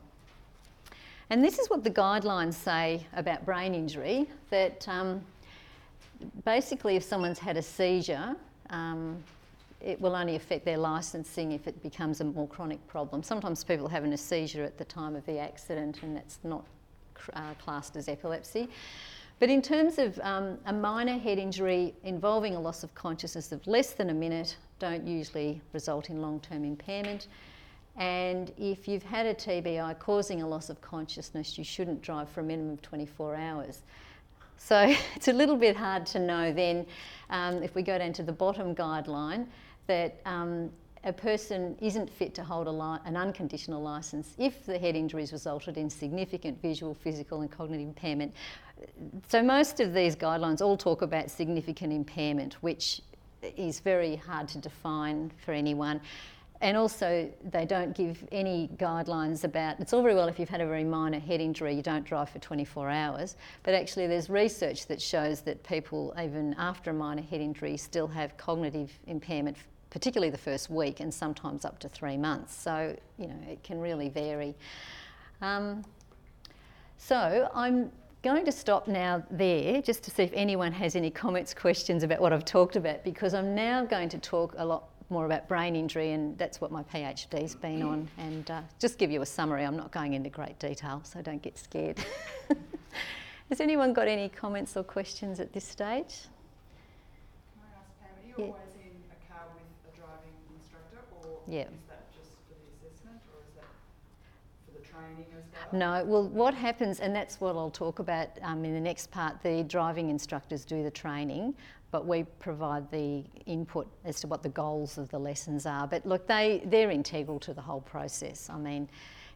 [1.31, 5.21] And this is what the guidelines say about brain injury that um,
[6.45, 8.35] basically, if someone's had a seizure,
[8.71, 9.23] um,
[9.81, 13.23] it will only affect their licensing if it becomes a more chronic problem.
[13.23, 16.65] Sometimes people have a seizure at the time of the accident and that's not
[17.35, 18.69] uh, classed as epilepsy.
[19.39, 23.65] But in terms of um, a minor head injury involving a loss of consciousness of
[23.67, 27.29] less than a minute, don't usually result in long term impairment.
[27.99, 32.41] And if you've had a TBI causing a loss of consciousness, you shouldn't drive for
[32.41, 33.83] a minimum of 24 hours.
[34.57, 36.87] So it's a little bit hard to know then,
[37.31, 39.47] um, if we go down to the bottom guideline,
[39.89, 40.71] that um,
[41.05, 45.77] a person isn't fit to hold li- an unconditional licence if the head injuries resulted
[45.77, 48.33] in significant visual, physical, and cognitive impairment.
[49.29, 53.01] So most of these guidelines all talk about significant impairment, which
[53.57, 56.01] is very hard to define for anyone.
[56.61, 60.61] And also, they don't give any guidelines about it's all very well if you've had
[60.61, 63.37] a very minor head injury, you don't drive for 24 hours.
[63.63, 68.09] But actually, there's research that shows that people, even after a minor head injury, still
[68.09, 69.57] have cognitive impairment,
[69.91, 72.57] particularly the first week and sometimes up to three months.
[72.57, 74.57] So, you know, it can really vary.
[75.41, 75.85] Um,
[76.97, 77.93] so, I'm
[78.23, 82.21] going to stop now there just to see if anyone has any comments, questions about
[82.21, 85.75] what I've talked about because I'm now going to talk a lot more about brain
[85.75, 88.09] injury, and that's what my PhD's been on.
[88.19, 91.43] And uh, just give you a summary, I'm not going into great detail, so don't
[91.43, 91.99] get scared.
[93.49, 96.29] Has anyone got any comments or questions at this stage?
[97.55, 98.53] Can I ask Pam, are you yeah.
[98.53, 99.63] always in a car with
[101.49, 101.63] Yeah.
[101.63, 103.73] Is that just for the assessment or is that
[104.69, 105.81] for the training as well?
[105.81, 109.43] No, well, what happens, and that's what I'll talk about um, in the next part,
[109.43, 111.55] the driving instructors do the training,
[111.91, 115.87] but we provide the input as to what the goals of the lessons are.
[115.87, 118.51] But look, they, they're integral to the whole process.
[118.51, 118.89] I mean,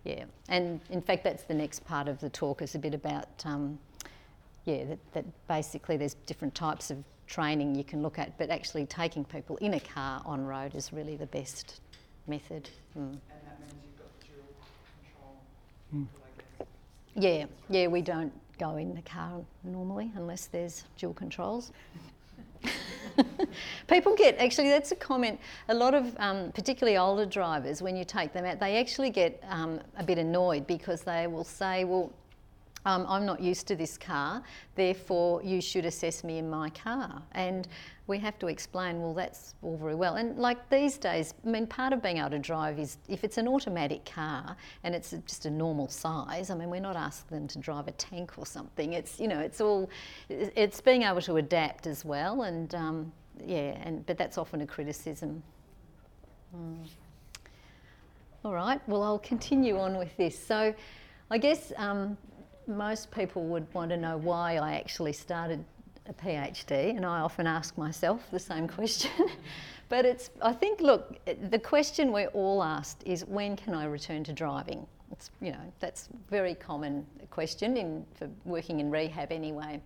[0.04, 3.28] yeah, and in fact, that's the next part of the talk is a bit about,
[3.44, 3.78] um,
[4.64, 8.84] yeah, that, that basically there's different types of training you can look at, but actually
[8.84, 11.80] taking people in a car on road is really the best
[12.26, 12.68] method.
[12.98, 13.00] Mm.
[13.00, 14.44] And that means you've got dual
[15.00, 15.40] control
[15.92, 16.66] guess.
[17.14, 21.72] Yeah, yeah, we don't go in the car normally unless there's dual controls.
[23.88, 25.38] People get actually that's a comment.
[25.68, 29.42] A lot of um, particularly older drivers, when you take them out, they actually get
[29.48, 32.10] um, a bit annoyed because they will say, "Well,
[32.84, 34.42] um, I'm not used to this car,
[34.74, 37.22] therefore you should assess me in my car.
[37.32, 37.68] And
[38.08, 40.16] we have to explain, well, that's all very well.
[40.16, 43.38] And like these days, I mean, part of being able to drive is if it's
[43.38, 47.48] an automatic car and it's just a normal size, I mean, we're not asking them
[47.48, 48.94] to drive a tank or something.
[48.94, 49.88] It's, you know, it's all,
[50.28, 52.42] it's being able to adapt as well.
[52.42, 53.12] And um,
[53.46, 55.42] yeah, and, but that's often a criticism.
[56.56, 56.88] Mm.
[58.44, 60.36] All right, well, I'll continue on with this.
[60.36, 60.74] So
[61.30, 62.18] I guess um,
[62.76, 65.64] most people would want to know why I actually started
[66.08, 69.10] a PhD, and I often ask myself the same question.
[69.88, 71.18] but it's, I think, look,
[71.50, 74.86] the question we're all asked is when can I return to driving?
[75.12, 79.80] It's, you know, that's a very common question in, for working in rehab anyway.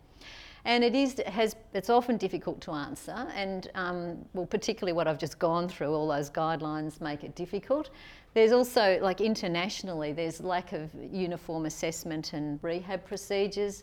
[0.65, 5.19] And it is has it's often difficult to answer, and um, well, particularly what I've
[5.19, 7.91] just gone through, all those guidelines make it difficult.
[8.37, 13.83] There's also, like internationally, there's lack of uniform assessment and rehab procedures.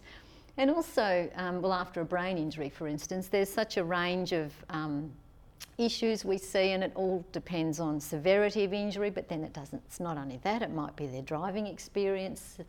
[0.58, 4.54] And also, um, well, after a brain injury, for instance, there's such a range of
[4.70, 5.12] um,
[5.80, 9.82] issues we see, and it all depends on severity of injury, but then it doesn't,
[9.88, 12.60] it's not only that, it might be their driving experience,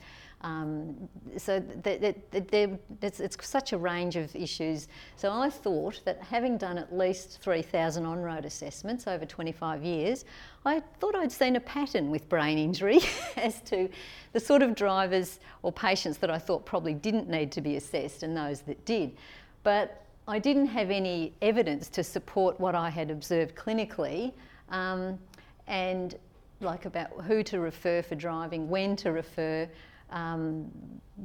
[0.41, 1.09] um,
[1.39, 2.71] so th- th- th-
[3.01, 4.89] it's, it's, such a range of issues.
[5.17, 10.27] So I thought that having done at least 3,000 on-road assessments over 25 years,
[10.67, 13.01] I thought I'd seen a pattern with brain injury
[13.37, 13.89] as to
[14.33, 18.23] the sort of drivers or patients that I thought probably didn't need to be assessed
[18.23, 19.17] and those that did.
[19.63, 24.33] But I didn't have any evidence to support what I had observed clinically.
[24.69, 25.19] Um,
[25.67, 26.17] and
[26.61, 29.69] like about who to refer for driving, when to refer,
[30.11, 30.71] um,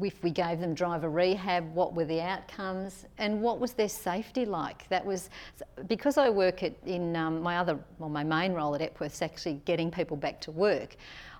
[0.02, 4.46] if we gave them driver rehab, what were the outcomes, and what was their safety
[4.46, 4.88] like?
[4.90, 5.30] That was
[5.88, 9.22] because I work at, in um, my other, well, my main role at Epworth is
[9.22, 10.96] actually getting people back to work.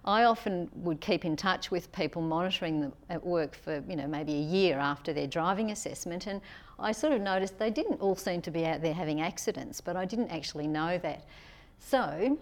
[0.06, 4.08] I often would keep in touch with people monitoring them at work for, you know,
[4.08, 6.42] maybe a year after their driving assessment, and
[6.80, 9.96] I sort of noticed they didn't all seem to be out there having accidents, but
[9.96, 11.26] I didn't actually know that.
[11.80, 12.38] So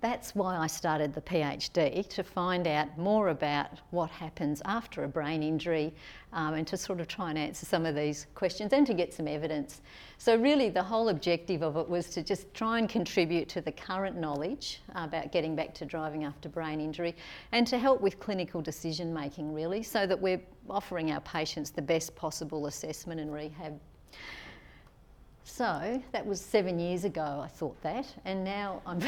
[0.00, 5.08] that's why I started the PhD to find out more about what happens after a
[5.08, 5.94] brain injury
[6.32, 9.14] um, and to sort of try and answer some of these questions and to get
[9.14, 9.80] some evidence.
[10.18, 13.72] So, really, the whole objective of it was to just try and contribute to the
[13.72, 17.14] current knowledge about getting back to driving after brain injury
[17.52, 21.82] and to help with clinical decision making, really, so that we're offering our patients the
[21.82, 23.78] best possible assessment and rehab.
[25.48, 29.00] So that was seven years ago, I thought that, and now I'm.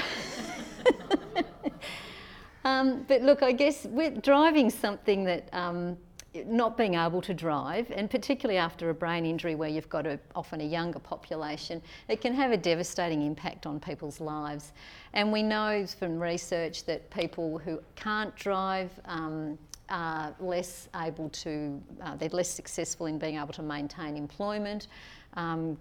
[2.65, 5.99] um, but look, I guess we're driving something that um,
[6.47, 10.19] not being able to drive, and particularly after a brain injury where you've got a,
[10.37, 14.73] often a younger population, it can have a devastating impact on people's lives.
[15.15, 19.59] And we know from research that people who can't drive um,
[19.91, 24.87] are less able to, uh, they're less successful in being able to maintain employment.
[25.35, 25.77] Um,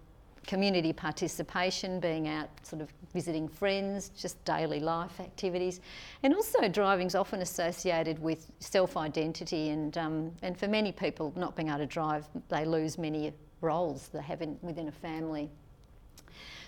[0.48, 5.82] community participation, being out sort of visiting friends, just daily life activities.
[6.24, 11.56] And also driving is often associated with self-identity and, um, and for many people not
[11.56, 15.50] being able to drive, they lose many roles they have in, within a family.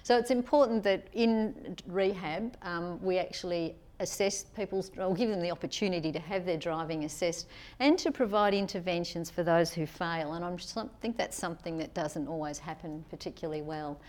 [0.03, 5.51] So it's important that in rehab um, we actually assess people's, or give them the
[5.51, 7.47] opportunity to have their driving assessed
[7.79, 10.33] and to provide interventions for those who fail.
[10.33, 10.55] And I
[11.01, 13.99] think that's something that doesn't always happen particularly well.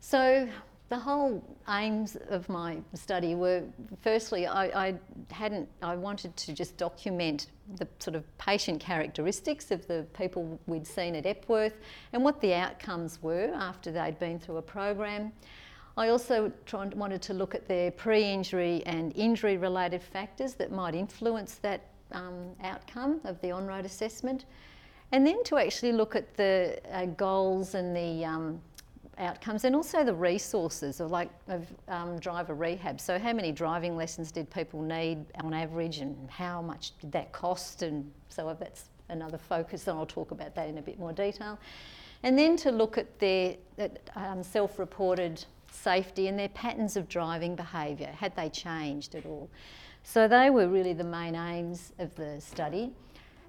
[0.00, 0.48] So
[0.90, 3.62] the whole aims of my study were
[4.02, 4.94] firstly I, I,
[5.30, 7.46] hadn't I wanted to just document
[7.78, 11.74] the sort of patient characteristics of the people we'd seen at Epworth
[12.12, 15.32] and what the outcomes were after they'd been through a program.
[15.96, 20.94] I also tried, wanted to look at their pre-injury and injury related factors that might
[20.94, 21.82] influence that
[22.12, 24.44] um, outcome of the on-road assessment.
[25.12, 28.60] And then to actually look at the uh, goals and the um,
[29.18, 33.00] outcomes and also the resources of like of um, driver rehab.
[33.00, 37.30] So how many driving lessons did people need on average and how much did that
[37.30, 41.12] cost and so that's another focus and I'll talk about that in a bit more
[41.12, 41.58] detail.
[42.24, 43.56] And then to look at their
[44.16, 45.44] um, self-reported
[45.74, 49.48] safety and their patterns of driving behaviour, had they changed at all?
[50.02, 52.92] So they were really the main aims of the study.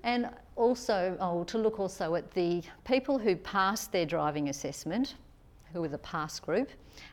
[0.04, 5.16] And also, oh, to look also at the people who passed their driving assessment,
[5.74, 6.70] who were the pass group,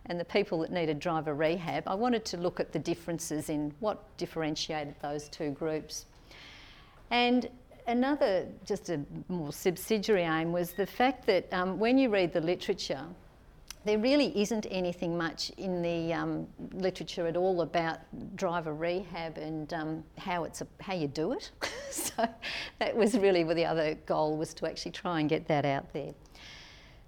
[0.06, 1.84] and the people that needed driver rehab.
[1.86, 6.06] I wanted to look at the differences in what differentiated those two groups.
[7.10, 7.48] And
[7.86, 12.40] another, just a more subsidiary aim, was the fact that um, when you read the
[12.40, 13.04] literature,
[13.84, 17.98] there really isn't anything much in the um, literature at all about
[18.36, 21.50] driver rehab and um, how it's a, how you do it.
[21.90, 22.28] so
[22.78, 25.92] that was really where the other goal was to actually try and get that out
[25.92, 26.12] there.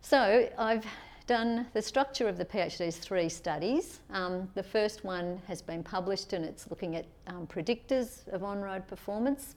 [0.00, 0.84] So I've
[1.26, 4.00] done the structure of the PhD's three studies.
[4.10, 8.86] Um, the first one has been published and it's looking at um, predictors of on-road
[8.86, 9.56] performance.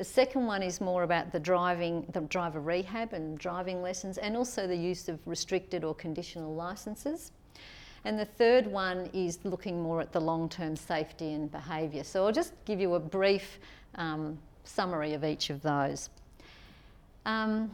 [0.00, 4.34] The second one is more about the driving, the driver rehab and driving lessons, and
[4.34, 7.32] also the use of restricted or conditional licences.
[8.06, 12.02] And the third one is looking more at the long-term safety and behaviour.
[12.02, 13.58] So I'll just give you a brief
[13.96, 16.08] um, summary of each of those.
[17.26, 17.70] Um,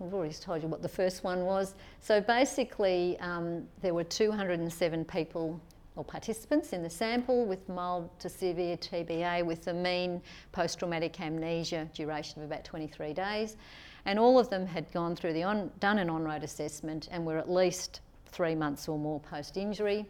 [0.00, 1.74] I've already told you what the first one was.
[2.02, 5.60] So basically, um, there were 207 people
[5.96, 10.22] or participants in the sample with mild to severe TBI with a mean
[10.52, 13.56] post traumatic amnesia duration of about 23 days.
[14.04, 17.26] And all of them had gone through the on, done an on road assessment and
[17.26, 20.06] were at least three months or more post injury.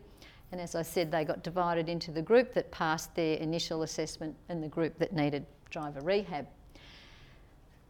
[0.53, 4.37] And as I said, they got divided into the group that passed their initial assessment
[4.49, 6.47] and the group that needed driver rehab.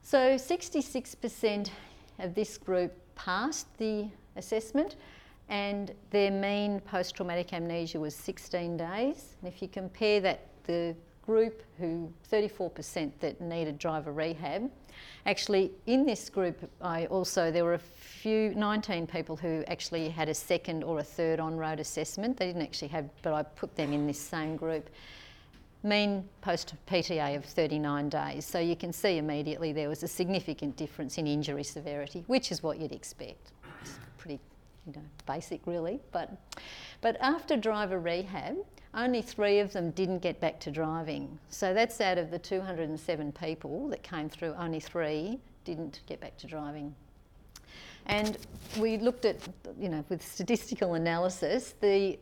[0.02, 1.70] So 66%
[2.18, 4.96] of this group passed the assessment
[5.48, 9.36] and their mean post traumatic amnesia was 16 days.
[9.40, 14.70] And if you compare that, the group who 34% that needed driver rehab,
[15.26, 20.28] actually in this group, I also there were a few 19 people who actually had
[20.28, 22.36] a second or a third on-road assessment.
[22.36, 24.88] They didn't actually have, but I put them in this same group.
[25.82, 28.44] Mean post PTA of 39 days.
[28.44, 32.62] So you can see immediately there was a significant difference in injury severity, which is
[32.62, 33.52] what you'd expect.
[33.82, 34.40] It's pretty
[34.86, 36.00] you know, basic really.
[36.12, 36.36] But,
[37.00, 38.56] but after driver rehab,
[38.94, 41.38] only three of them didn't get back to driving.
[41.50, 46.36] So that's out of the 207 people that came through, only three didn't get back
[46.38, 46.94] to driving.
[48.06, 48.38] And
[48.78, 49.36] we looked at,
[49.78, 52.18] you know, with statistical analysis, the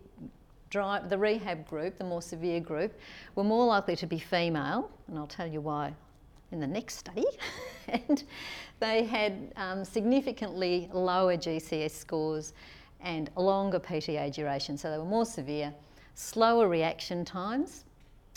[0.71, 2.99] drive, the rehab group, the more severe group,
[3.35, 5.93] were more likely to be female, and I'll tell you why
[6.55, 7.27] in the next study,
[7.89, 8.25] and
[8.81, 12.55] they had um, significantly lower GCS scores
[13.01, 15.75] and longer PTA duration, so they were more severe,
[16.15, 17.85] slower reaction times,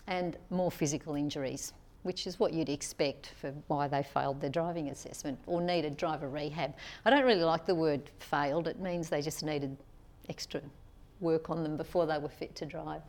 [0.08, 4.90] and more physical injuries, which is what you'd expect for why they failed their driving
[4.90, 6.74] assessment or needed driver rehab.
[7.06, 9.78] I don't really like the word failed, it means they just needed
[10.28, 10.60] extra
[11.20, 13.02] work on them before they were fit to drive.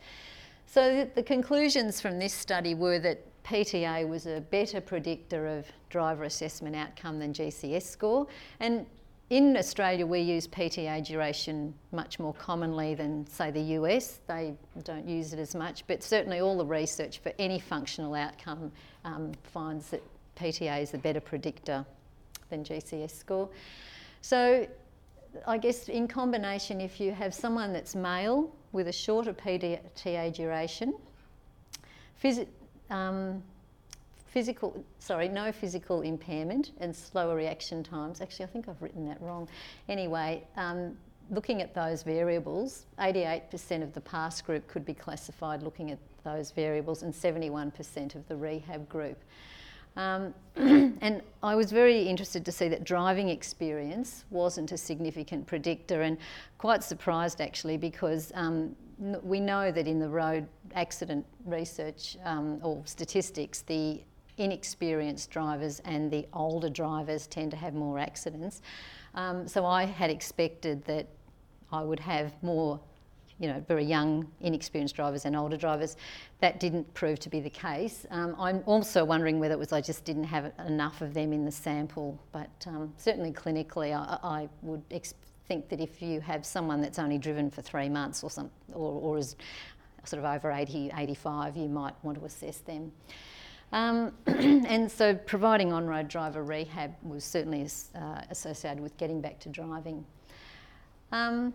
[0.66, 5.66] So the, the conclusions from this study were that PTA was a better predictor of
[5.88, 8.26] driver assessment outcome than GCS score.
[8.60, 8.84] And
[9.30, 14.20] in Australia, we use PTA duration much more commonly than, say, the US.
[14.26, 18.70] They don't use it as much, but certainly all the research for any functional outcome
[19.06, 20.02] um, finds that
[20.36, 21.86] PTA is a better predictor
[22.50, 23.48] than GCS score.
[24.20, 24.66] So,
[25.46, 30.94] I guess in combination, if you have someone that's male with a shorter PTA duration,
[32.22, 32.46] phys-
[32.90, 33.42] um,
[34.26, 38.20] physical, sorry, no physical impairment and slower reaction times.
[38.20, 39.48] Actually, I think I've written that wrong.
[39.88, 40.96] Anyway, um,
[41.30, 46.50] looking at those variables, 88% of the pass group could be classified looking at those
[46.50, 49.18] variables and 71% of the rehab group.
[49.96, 56.02] Um, and I was very interested to see that driving experience wasn't a significant predictor,
[56.02, 56.18] and
[56.58, 62.82] quite surprised actually because um, we know that in the road accident research um, or
[62.84, 64.02] statistics, the
[64.38, 68.62] inexperienced drivers and the older drivers tend to have more accidents.
[69.14, 71.08] Um, so I had expected that
[71.72, 72.80] I would have more,
[73.38, 75.96] you know, very young, inexperienced drivers and older drivers.
[76.40, 78.06] That didn't prove to be the case.
[78.10, 81.44] Um, I'm also wondering whether it was I just didn't have enough of them in
[81.44, 86.44] the sample, but um, certainly clinically, I, I would expect think that if you have
[86.44, 89.34] someone that's only driven for three months or some, or, or is
[90.04, 92.92] sort of over 80, 85, you might want to assess them.
[93.72, 99.48] Um, and so providing on-road driver rehab was certainly uh, associated with getting back to
[99.48, 100.04] driving.
[101.12, 101.54] Um,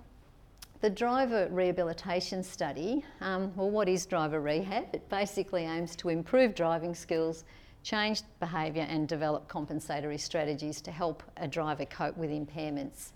[0.82, 4.88] the driver rehabilitation study, um, well, what is driver rehab?
[4.94, 7.46] It basically aims to improve driving skills,
[7.84, 13.12] change behaviour, and develop compensatory strategies to help a driver cope with impairments.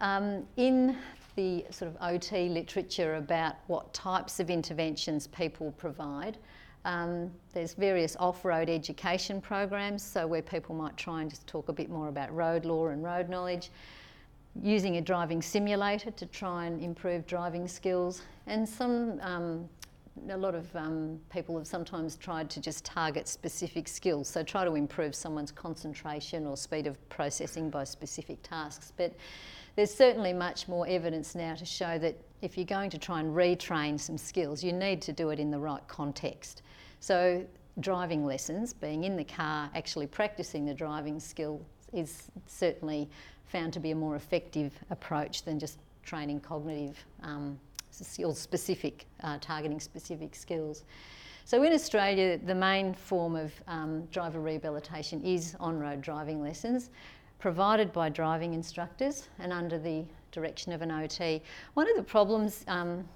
[0.00, 0.96] Um, in
[1.36, 6.38] the sort of OT literature about what types of interventions people provide,
[6.86, 11.72] um, there's various off-road education programs, so where people might try and just talk a
[11.72, 13.70] bit more about road law and road knowledge
[14.62, 19.68] using a driving simulator to try and improve driving skills, and some um,
[20.28, 24.64] a lot of um, people have sometimes tried to just target specific skills, so try
[24.64, 28.92] to improve someone's concentration or speed of processing by specific tasks.
[28.96, 29.14] But
[29.80, 33.34] there's certainly much more evidence now to show that if you're going to try and
[33.34, 36.60] retrain some skills, you need to do it in the right context.
[37.00, 37.46] So
[37.78, 41.62] driving lessons, being in the car, actually practicing the driving skill
[41.94, 43.08] is certainly
[43.46, 47.58] found to be a more effective approach than just training cognitive um,
[47.90, 50.84] skills specific, uh, targeting specific skills.
[51.46, 56.90] So in Australia, the main form of um, driver rehabilitation is on-road driving lessons,
[57.40, 61.42] provided by driving instructors and under the direction of an OT.
[61.74, 63.08] One of the problems um,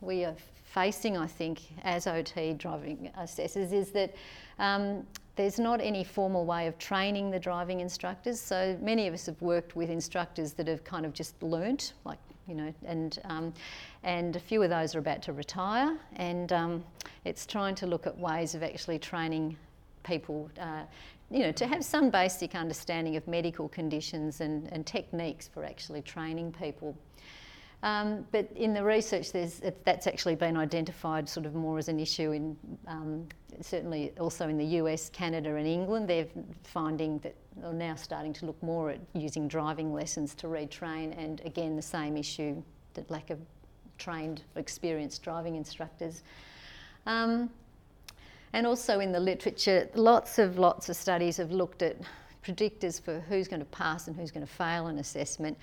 [0.00, 4.14] we are facing, I think, as OT driving assessors is that
[4.58, 8.40] um, there's not any formal way of training the driving instructors.
[8.40, 12.18] So many of us have worked with instructors that have kind of just learnt, like
[12.46, 13.54] you know, and um,
[14.02, 16.84] and a few of those are about to retire, and um,
[17.24, 19.56] it's trying to look at ways of actually training
[20.02, 20.50] people.
[20.60, 20.82] Uh,
[21.30, 26.02] you know, to have some basic understanding of medical conditions and, and techniques for actually
[26.02, 26.96] training people.
[27.82, 32.32] Um, but in the research, that's actually been identified sort of more as an issue
[32.32, 32.56] in
[32.86, 33.26] um,
[33.62, 36.08] certainly also in the US, Canada, and England.
[36.08, 36.26] They're
[36.62, 41.40] finding that they're now starting to look more at using driving lessons to retrain, and
[41.46, 42.62] again, the same issue
[42.94, 43.38] the lack of
[43.98, 46.22] trained, experienced driving instructors.
[47.06, 47.50] Um,
[48.52, 51.96] and also in the literature, lots of lots of studies have looked at
[52.44, 55.56] predictors for who's going to pass and who's going to fail an assessment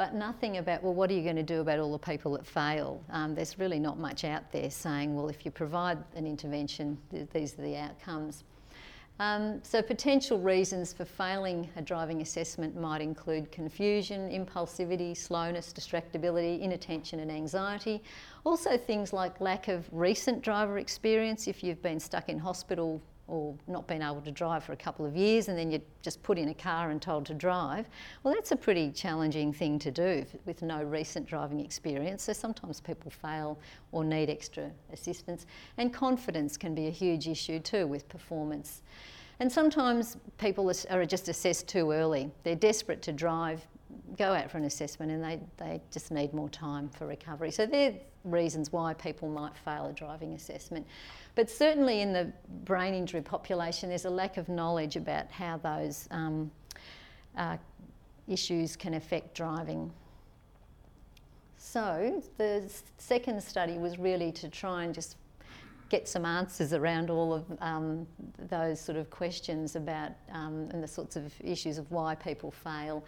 [0.00, 2.46] but nothing about, well, what are you going to do about all the people that
[2.46, 3.02] fail?
[3.10, 7.28] Um, there's really not much out there saying, well, if you provide an intervention, th-
[7.34, 8.44] these are the outcomes.
[9.20, 16.62] Um, so, potential reasons for failing a driving assessment might include confusion, impulsivity, slowness, distractibility,
[16.62, 18.02] inattention, and anxiety.
[18.44, 21.46] Also, things like lack of recent driver experience.
[21.46, 25.06] If you've been stuck in hospital or not been able to drive for a couple
[25.06, 27.88] of years and then you're just put in a car and told to drive,
[28.22, 32.24] well, that's a pretty challenging thing to do with no recent driving experience.
[32.24, 33.58] So sometimes people fail
[33.92, 35.46] or need extra assistance.
[35.78, 38.82] And confidence can be a huge issue too with performance.
[39.38, 42.30] And sometimes people are just assessed too early.
[42.42, 43.66] They're desperate to drive,
[44.18, 47.50] go out for an assessment, and they, they just need more time for recovery.
[47.50, 47.94] So they're
[48.24, 50.86] reasons why people might fail a driving assessment.
[51.34, 52.32] But certainly in the
[52.64, 56.50] brain injury population, there's a lack of knowledge about how those um,
[57.36, 57.56] uh,
[58.28, 59.92] issues can affect driving.
[61.56, 65.16] So the second study was really to try and just
[65.88, 68.06] get some answers around all of um,
[68.48, 73.04] those sort of questions about um, and the sorts of issues of why people fail.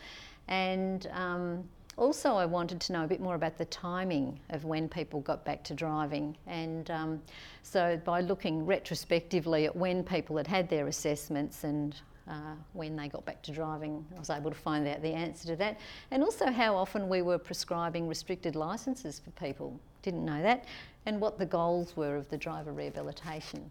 [0.49, 1.65] And um,
[1.97, 5.45] also, I wanted to know a bit more about the timing of when people got
[5.45, 6.37] back to driving.
[6.47, 7.23] And um,
[7.63, 11.95] so, by looking retrospectively at when people had had their assessments and
[12.29, 15.49] uh, when they got back to driving, I was able to find out the answer
[15.49, 15.81] to that.
[16.11, 19.79] And also, how often we were prescribing restricted licences for people.
[20.03, 20.65] Didn't know that.
[21.05, 23.71] And what the goals were of the driver rehabilitation.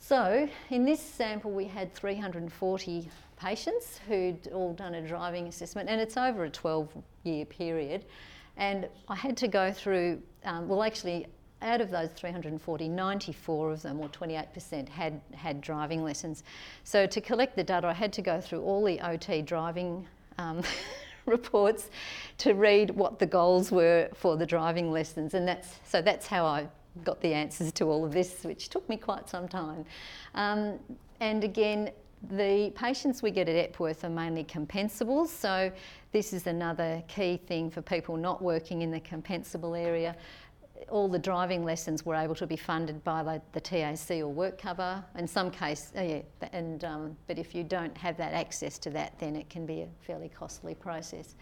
[0.00, 3.08] So, in this sample, we had 340
[3.44, 6.88] patients who'd all done a driving assessment, and it's over a 12
[7.24, 8.06] year period.
[8.56, 11.26] And I had to go through, um, well, actually,
[11.60, 16.42] out of those 340, 94 of them, or 28%, had had driving lessons.
[16.84, 20.06] So to collect the data, I had to go through all the OT driving
[20.38, 20.62] um,
[21.26, 21.90] reports
[22.38, 26.46] to read what the goals were for the driving lessons, and that's so that's how
[26.46, 26.66] I
[27.02, 29.84] got the answers to all of this, which took me quite some time.
[30.34, 30.78] Um,
[31.20, 31.90] and again,
[32.30, 35.70] the patients we get at Epworth are mainly compensables, so
[36.12, 40.16] this is another key thing for people not working in the compensable area.
[40.90, 44.58] All the driving lessons were able to be funded by the, the TAC or work
[44.58, 45.04] cover.
[45.16, 46.20] In some case, uh, yeah,
[46.52, 49.82] and um, but if you don't have that access to that, then it can be
[49.82, 51.36] a fairly costly process.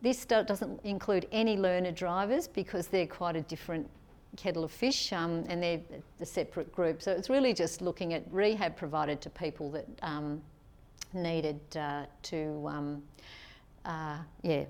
[0.00, 3.88] This doesn't include any learner drivers because they're quite a different
[4.36, 5.80] kettle of fish, um, and they're
[6.20, 7.02] a separate group.
[7.02, 10.40] So it's really just looking at rehab provided to people that um,
[11.12, 13.02] needed uh, to um,
[13.84, 14.64] uh, yeah,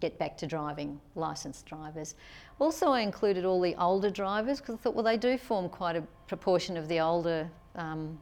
[0.00, 2.14] get back to driving, licensed drivers.
[2.58, 5.96] Also, I included all the older drivers because I thought, well, they do form quite
[5.96, 8.18] a proportion of the older, um,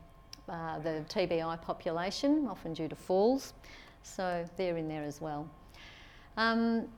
[0.49, 3.55] uh, the TBI population, often due to falls.
[4.03, 5.49] So they're in there as well.
[6.37, 6.89] Um,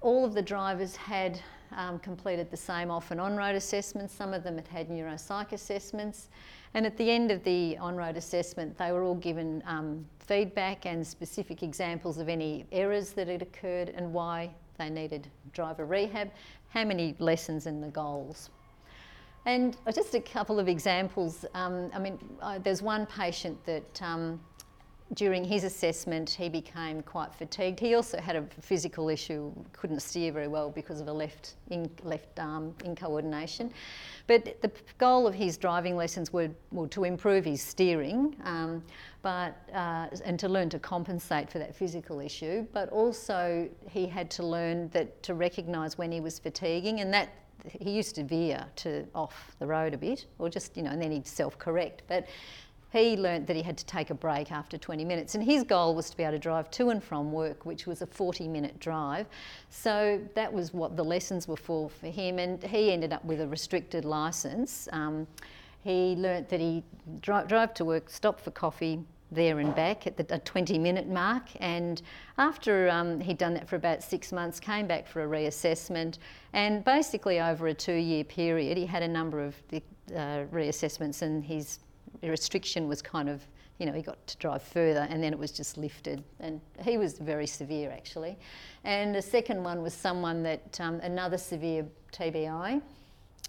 [0.00, 1.40] all of the drivers had
[1.76, 4.14] um, completed the same off and on road assessments.
[4.14, 6.28] Some of them had had neuropsych assessments.
[6.74, 10.86] And at the end of the on road assessment, they were all given um, feedback
[10.86, 16.30] and specific examples of any errors that had occurred and why they needed driver rehab,
[16.70, 18.50] how many lessons and the goals.
[19.44, 21.44] And just a couple of examples.
[21.54, 24.40] Um, I mean, uh, there's one patient that um,
[25.14, 27.78] during his assessment, he became quite fatigued.
[27.78, 31.90] He also had a physical issue, couldn't steer very well because of a left in,
[32.02, 33.70] left arm incoordination.
[34.26, 36.48] But the goal of his driving lessons were,
[36.90, 38.82] to improve his steering, um,
[39.20, 42.66] but uh, and to learn to compensate for that physical issue.
[42.72, 47.28] But also he had to learn that to recognise when he was fatiguing, and that
[47.68, 51.02] he used to veer to off the road a bit, or just you know, and
[51.02, 52.02] then he'd self-correct.
[52.08, 52.26] But
[52.92, 55.94] he learnt that he had to take a break after 20 minutes, and his goal
[55.94, 58.78] was to be able to drive to and from work, which was a 40 minute
[58.78, 59.26] drive.
[59.70, 63.40] So that was what the lessons were for for him, and he ended up with
[63.40, 64.88] a restricted licence.
[64.92, 65.26] Um,
[65.82, 66.84] he learnt that he
[67.20, 69.00] dri- drive to work, stop for coffee,
[69.32, 71.44] there and back at the 20 minute mark.
[71.60, 72.02] And
[72.38, 76.18] after um, he'd done that for about six months, came back for a reassessment.
[76.52, 81.42] And basically, over a two year period, he had a number of uh, reassessments, and
[81.42, 81.78] his
[82.30, 83.46] restriction was kind of,
[83.78, 86.22] you know, he got to drive further and then it was just lifted.
[86.40, 88.38] And he was very severe actually.
[88.84, 92.80] And the second one was someone that, um, another severe TBI.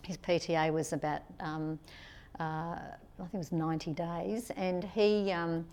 [0.04, 1.80] His PTA was about, um,
[2.40, 5.66] uh, I think it was 90 days, and he um,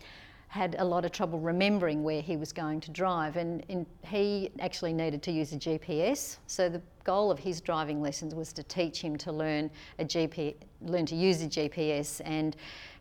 [0.49, 4.51] had a lot of trouble remembering where he was going to drive, and in, he
[4.61, 6.37] actually needed to use a GPS.
[6.49, 10.57] So the goal of his driving lessons was to teach him to learn a GP,
[10.83, 12.21] learn to use a GPS.
[12.25, 12.57] And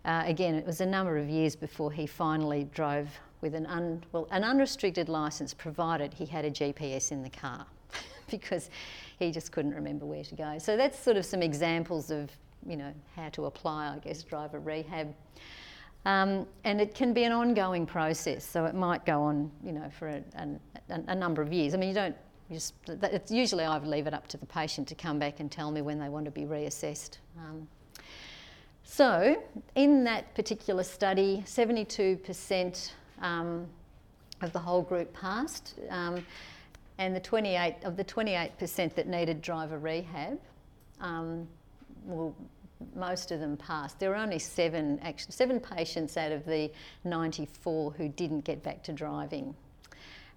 [0.06, 3.10] uh, again, it was a number of years before he finally drove
[3.42, 7.66] with an un, well, an unrestricted license, provided he had a GPS in the car,
[8.30, 8.70] because
[9.18, 10.58] he just couldn't remember where to go.
[10.58, 12.30] So that's sort of some examples of
[12.68, 15.14] you know how to apply, I guess, driver rehab.
[16.06, 19.90] Um, and it can be an ongoing process, so it might go on, you know,
[19.98, 21.74] for a, a, a number of years.
[21.74, 22.16] I mean, you don't
[22.50, 25.72] just, it's usually I leave it up to the patient to come back and tell
[25.72, 27.18] me when they want to be reassessed.
[27.38, 27.68] Um,
[28.92, 29.40] so,
[29.76, 33.68] in that particular study, 72% um,
[34.42, 36.26] of the whole group passed, um,
[36.98, 40.40] and the 28 of the 28% that needed driver rehab,
[41.02, 41.48] um,
[42.04, 42.36] well,
[42.96, 44.00] most of them passed.
[44.00, 46.72] There were only seven, actually, seven patients out of the
[47.04, 49.54] 94 who didn't get back to driving.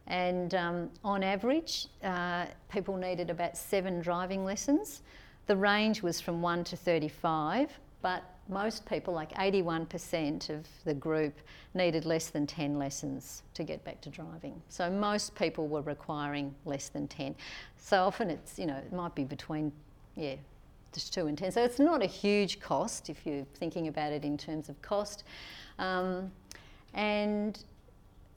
[0.09, 5.01] And um, on average, uh, people needed about seven driving lessons.
[5.47, 7.71] The range was from 1 to 35,
[8.03, 11.35] but most people, like 81% of the group,
[11.75, 14.61] needed less than 10 lessons to get back to driving.
[14.69, 17.35] So most people were requiring less than 10.
[17.79, 19.73] So often it's, you know, it might be between,
[20.17, 20.35] yeah,
[20.93, 21.53] just 2 and 10.
[21.53, 25.25] So it's not a huge cost if you're thinking about it in terms of cost.
[25.79, 26.31] Um,
[26.95, 27.63] and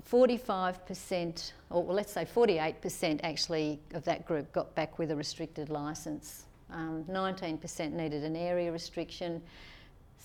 [0.10, 6.46] 45%, or let's say 48% actually of that group got back with a restricted licence.
[6.72, 9.42] Um, 19% needed an area restriction,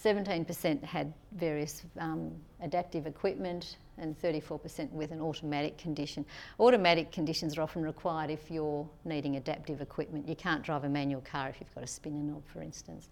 [0.03, 2.33] 17% had various um,
[2.63, 6.25] adaptive equipment, and 34% with an automatic condition.
[6.59, 10.27] Automatic conditions are often required if you're needing adaptive equipment.
[10.27, 13.09] You can't drive a manual car if you've got a spinner knob, for instance.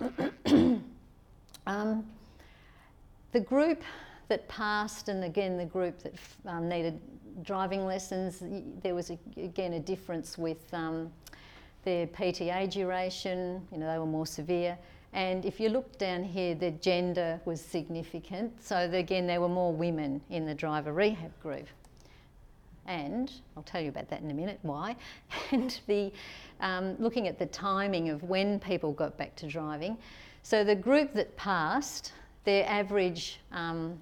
[1.66, 2.04] um,
[3.30, 3.82] the group
[4.28, 6.14] that passed, and again the group that
[6.46, 7.00] um, needed
[7.42, 8.42] driving lessons,
[8.82, 11.10] there was a, again a difference with um,
[11.84, 13.66] their PTA duration.
[13.70, 14.76] You know, they were more severe.
[15.12, 18.62] And if you look down here, the gender was significant.
[18.62, 21.66] So again, there were more women in the driver rehab group.
[22.86, 24.96] And I'll tell you about that in a minute, why.
[25.52, 26.12] And the
[26.60, 29.98] um, looking at the timing of when people got back to driving.
[30.42, 32.12] So the group that passed,
[32.44, 33.98] their average um,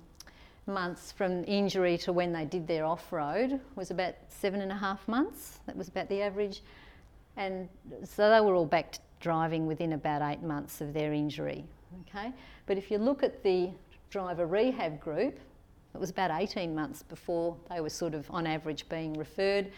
[0.67, 5.07] months from injury to when they did their off-road was about seven and a half
[5.09, 5.61] months.
[5.67, 6.63] That was about the average.
[7.37, 7.69] And
[8.05, 11.65] so they were all back driving within about eight months of their injury.
[12.09, 12.33] Okay,
[12.67, 13.71] but if you look at the
[14.11, 15.39] driver rehab group,
[15.95, 19.71] it was about 18 months before they were sort of on average being referred,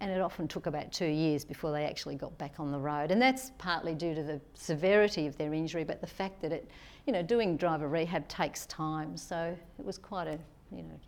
[0.00, 3.10] and it often took about two years before they actually got back on the road.
[3.10, 6.70] And that's partly due to the severity of their injury, but the fact that it,
[7.06, 10.38] you know, doing driver rehab takes time, so it was quite a,
[10.70, 11.00] you know,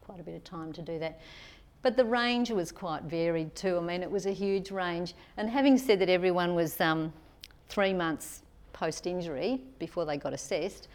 [0.00, 1.20] quite a bit of time to do that.
[1.86, 3.76] But the range was quite varied too.
[3.76, 5.14] I mean, it was a huge range.
[5.36, 7.12] And having said that everyone was um,
[7.68, 10.88] three months post injury before they got assessed,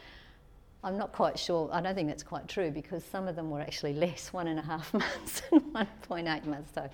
[0.84, 1.70] I'm not quite sure.
[1.72, 4.60] I don't think that's quite true because some of them were actually less, one and
[4.60, 6.74] a half months and 1.8 months.
[6.76, 6.90] So,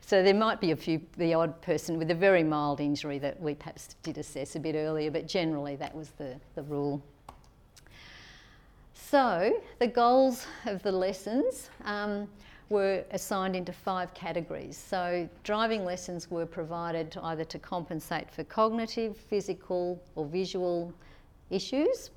[0.00, 3.38] so there might be a few, the odd person with a very mild injury that
[3.38, 7.02] we perhaps did assess a bit earlier, but generally that was the, the rule.
[8.94, 12.28] So the goals of the lessons um,
[12.72, 14.76] were assigned into five categories.
[14.76, 20.92] So driving lessons were provided to either to compensate for cognitive, physical, or visual
[21.50, 22.10] issues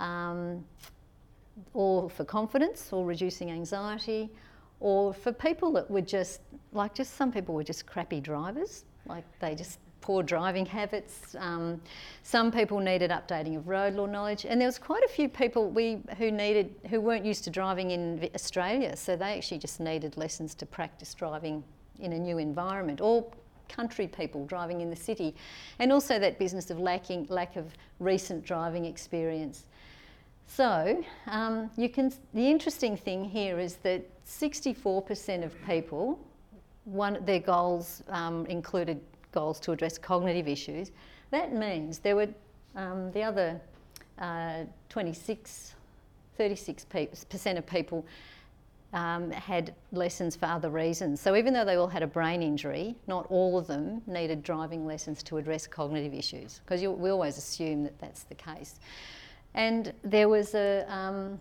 [0.00, 0.64] um,
[1.74, 4.30] or for confidence or reducing anxiety,
[4.80, 6.40] or for people that were just
[6.72, 11.34] like just some people were just crappy drivers, like they just poor driving habits.
[11.38, 11.80] Um,
[12.24, 15.70] some people needed updating of road law knowledge, and there was quite a few people
[15.70, 20.18] we who needed who weren't used to driving in Australia, so they actually just needed
[20.18, 21.64] lessons to practice driving
[22.00, 23.24] in a new environment, or
[23.70, 25.34] country people driving in the city,
[25.78, 29.64] and also that business of lacking lack of recent driving experience.
[30.46, 32.12] So um, you can.
[32.34, 36.18] The interesting thing here is that 64% of people,
[36.84, 39.00] one their goals um, included
[39.34, 40.92] goals to address cognitive issues.
[41.30, 42.28] That means there were
[42.76, 43.60] um, the other
[44.18, 45.74] uh, 26,
[46.38, 48.06] 36% of people
[48.94, 51.20] um, had lessons for other reasons.
[51.20, 54.86] So even though they all had a brain injury, not all of them needed driving
[54.86, 58.78] lessons to address cognitive issues because we always assume that that's the case.
[59.54, 61.40] And there was a um,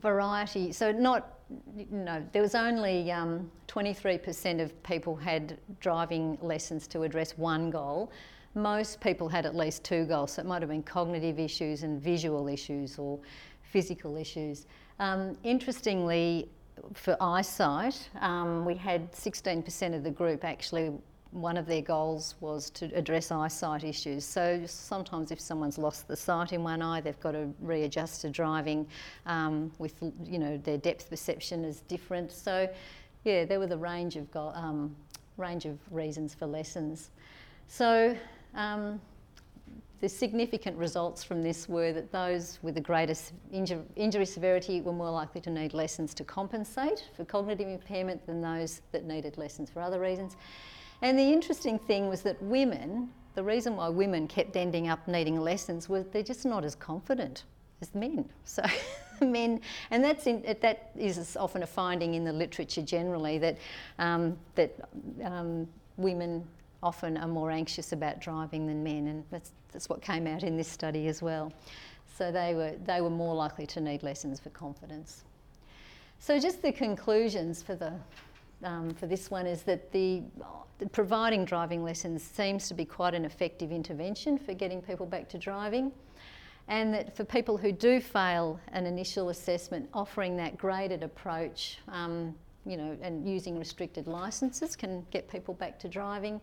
[0.00, 1.38] variety, so not,
[1.76, 7.70] you know, there was only um, 23% of people had driving lessons to address one
[7.70, 8.10] goal.
[8.54, 12.00] Most people had at least two goals, so it might have been cognitive issues and
[12.00, 13.18] visual issues or
[13.62, 14.66] physical issues.
[14.98, 16.48] Um, interestingly,
[16.94, 20.92] for eyesight, um, we had 16% of the group actually
[21.30, 24.24] one of their goals was to address eyesight issues.
[24.24, 28.30] So sometimes if someone's lost the sight in one eye, they've got to readjust to
[28.30, 28.86] driving
[29.26, 32.32] um, with, you know, their depth perception is different.
[32.32, 32.68] So
[33.24, 34.96] yeah, there were the range of, go- um,
[35.36, 37.10] range of reasons for lessons.
[37.66, 38.16] So
[38.54, 38.98] um,
[40.00, 44.92] the significant results from this were that those with the greatest inju- injury severity were
[44.92, 49.68] more likely to need lessons to compensate for cognitive impairment than those that needed lessons
[49.68, 50.36] for other reasons.
[51.02, 55.40] And the interesting thing was that women, the reason why women kept ending up needing
[55.40, 57.44] lessons was they're just not as confident
[57.80, 58.28] as men.
[58.44, 58.62] So
[59.20, 63.58] men, and that's in, that is often a finding in the literature generally that
[63.98, 64.74] um, that
[65.24, 66.46] um, women
[66.84, 70.56] often are more anxious about driving than men, and that's that's what came out in
[70.56, 71.52] this study as well.
[72.16, 75.24] So they were they were more likely to need lessons for confidence.
[76.20, 77.92] So just the conclusions for the
[78.62, 80.22] um, for this one is that the
[80.92, 85.38] providing driving lessons seems to be quite an effective intervention for getting people back to
[85.38, 85.92] driving.
[86.68, 92.34] And that for people who do fail an initial assessment, offering that graded approach, um,
[92.66, 96.40] you know, and using restricted licences can get people back to driving.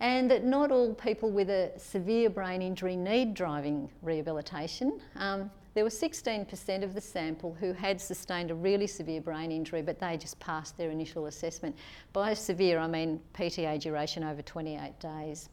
[0.00, 5.00] And that not all people with a severe brain injury need driving rehabilitation.
[5.16, 9.82] Um, there were 16% of the sample who had sustained a really severe brain injury,
[9.82, 11.76] but they just passed their initial assessment.
[12.12, 15.48] By severe, I mean PTA duration over 28 days.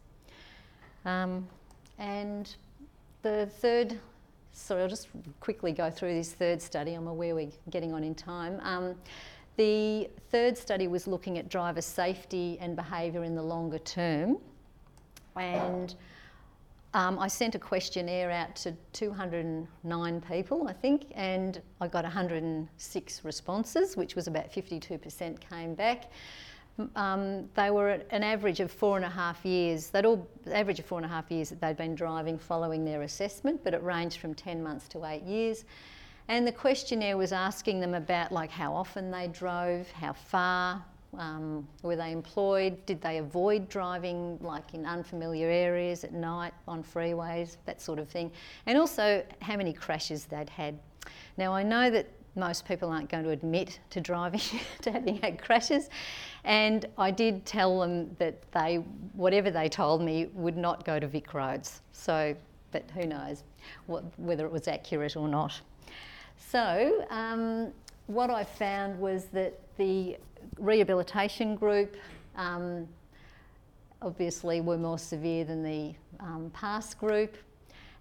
[1.06, 1.48] Um,
[1.98, 2.56] and
[3.24, 4.00] the third,
[4.52, 5.08] sorry, I'll just
[5.40, 6.94] quickly go through this third study.
[6.94, 8.60] I'm aware we're getting on in time.
[8.62, 8.96] Um,
[9.58, 14.38] the third study was looking at driver safety and behaviour in the longer term.
[15.36, 15.96] And
[16.94, 23.26] um, I sent a questionnaire out to 209 people, I think, and I got 106
[23.26, 26.12] responses, which was about 52% came back.
[26.96, 29.88] Um, they were at an average of four and a half years.
[29.88, 33.04] They'd all average of four and a half years that they'd been driving following their
[33.04, 35.64] assessment, but it ranged from 10 months to eight years.
[36.28, 40.84] And the questionnaire was asking them about like how often they drove, how far,
[41.18, 42.86] um, were they employed?
[42.86, 48.10] Did they avoid driving like in unfamiliar areas at night on freeways, that sort of
[48.10, 48.32] thing?
[48.66, 50.80] And also how many crashes they'd had.
[51.38, 54.42] Now I know that most people aren't going to admit to driving,
[54.82, 55.90] to having had crashes,
[56.44, 58.78] and I did tell them that they,
[59.14, 61.82] whatever they told me, would not go to VicRoads.
[61.92, 62.36] So,
[62.72, 63.44] but who knows
[63.88, 65.60] what, whether it was accurate or not.
[66.38, 67.74] So, um,
[68.08, 70.18] what I found was that the
[70.58, 71.96] rehabilitation group
[72.36, 72.88] um,
[74.02, 77.38] obviously were more severe than the um, PASS group.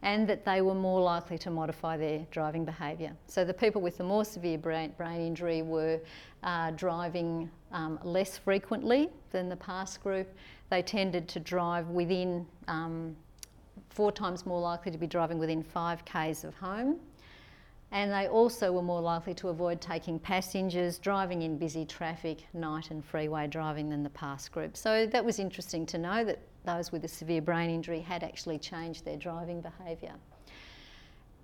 [0.02, 3.12] and that they were more likely to modify their driving behaviour.
[3.26, 6.00] So the people with the more severe brain, brain injury were
[6.42, 10.32] uh, driving um, less frequently than the past group.
[10.70, 13.14] They tended to drive within um,
[13.90, 16.98] four times more likely to be driving within five k's of home.
[17.92, 22.90] And they also were more likely to avoid taking passengers, driving in busy traffic, night
[22.90, 24.76] and freeway driving than the past group.
[24.76, 28.58] So that was interesting to know that those with a severe brain injury had actually
[28.58, 30.14] changed their driving behaviour.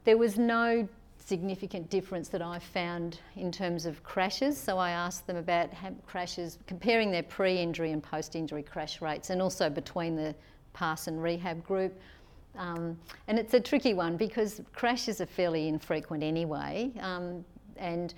[0.05, 0.88] There was no
[1.26, 4.57] significant difference that I found in terms of crashes.
[4.57, 5.70] So I asked them about
[6.07, 10.34] crashes, comparing their pre injury and post injury crash rates, and also between the
[10.72, 11.99] pass and rehab group.
[12.57, 12.98] Um,
[13.28, 16.90] and it's a tricky one because crashes are fairly infrequent anyway.
[17.00, 17.44] Um,
[17.76, 18.14] and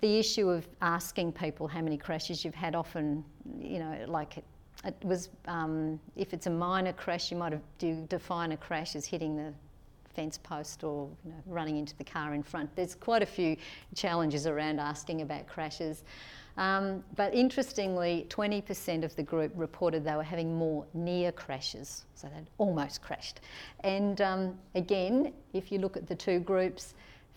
[0.00, 3.24] the issue of asking people how many crashes you've had often,
[3.58, 4.38] you know, like
[4.84, 8.94] it was, um, if it's a minor crash, you might have do define a crash
[8.94, 9.52] as hitting the
[10.14, 12.74] fence post or you know, running into the car in front.
[12.74, 13.56] There's quite a few
[13.94, 16.04] challenges around asking about crashes.
[16.56, 22.28] Um, but interestingly, 20% of the group reported they were having more near crashes, so
[22.28, 23.40] they'd almost crashed.
[23.80, 26.94] And um, again, if you look at the two groups,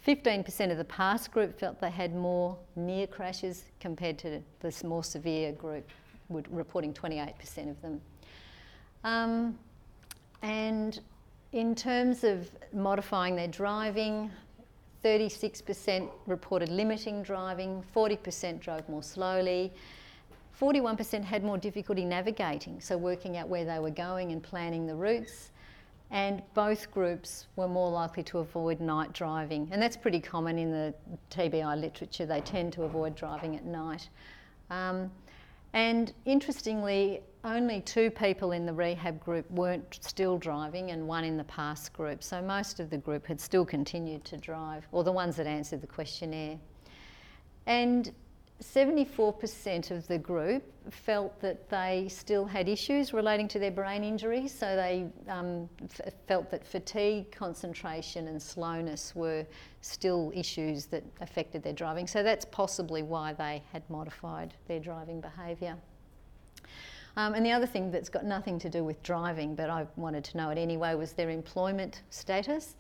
[0.08, 5.04] 15% of the past group felt they had more near crashes compared to this more
[5.04, 5.90] severe group,
[6.30, 8.02] reporting 28% of them.
[9.04, 9.60] Um,
[10.42, 11.00] and
[11.52, 14.32] in terms of modifying their driving,
[15.04, 19.72] 36% reported limiting driving, 40% drove more slowly,
[20.60, 24.96] 41% had more difficulty navigating, so working out where they were going and planning the
[24.96, 25.52] routes.
[26.12, 29.70] And both groups were more likely to avoid night driving.
[29.72, 30.94] And that's pretty common in the
[31.30, 32.26] TBI literature.
[32.26, 34.10] They tend to avoid driving at night.
[34.72, 35.12] Um,
[35.74, 41.38] and interestingly, only two people in the rehab group weren't still driving and one in
[41.38, 42.22] the pass group.
[42.22, 45.82] So most of the group had still continued to drive, or the ones that answered
[45.82, 46.58] the questionnaire.
[47.66, 48.12] And
[48.62, 54.50] 74% of the group felt that they still had issues relating to their brain injury,
[54.50, 59.46] so they um, f- felt that fatigue, concentration, and slowness were
[59.80, 62.06] still issues that affected their driving.
[62.06, 65.78] So that's possibly why they had modified their driving behaviour.
[67.20, 70.24] Um, and the other thing that's got nothing to do with driving, but I wanted
[70.24, 72.78] to know it anyway, was their employment status.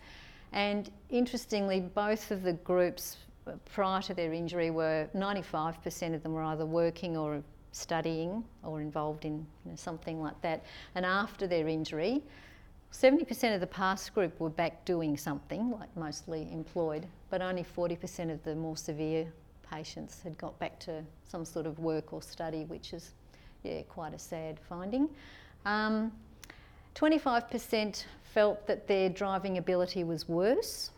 [0.54, 3.18] And interestingly, both of the groups
[3.66, 9.26] prior to their injury were 95% of them were either working or studying or involved
[9.26, 10.64] in you know, something like that.
[10.96, 12.24] And after their injury,
[12.94, 18.32] 70% of the past group were back doing something, like mostly employed, but only 40%
[18.32, 19.28] of the more severe
[19.70, 23.12] patients had got back to some sort of work or study, which is,
[23.64, 25.10] yeah, quite a sad finding.
[25.66, 26.12] Um,
[26.96, 30.92] 25% felt that their driving ability was worse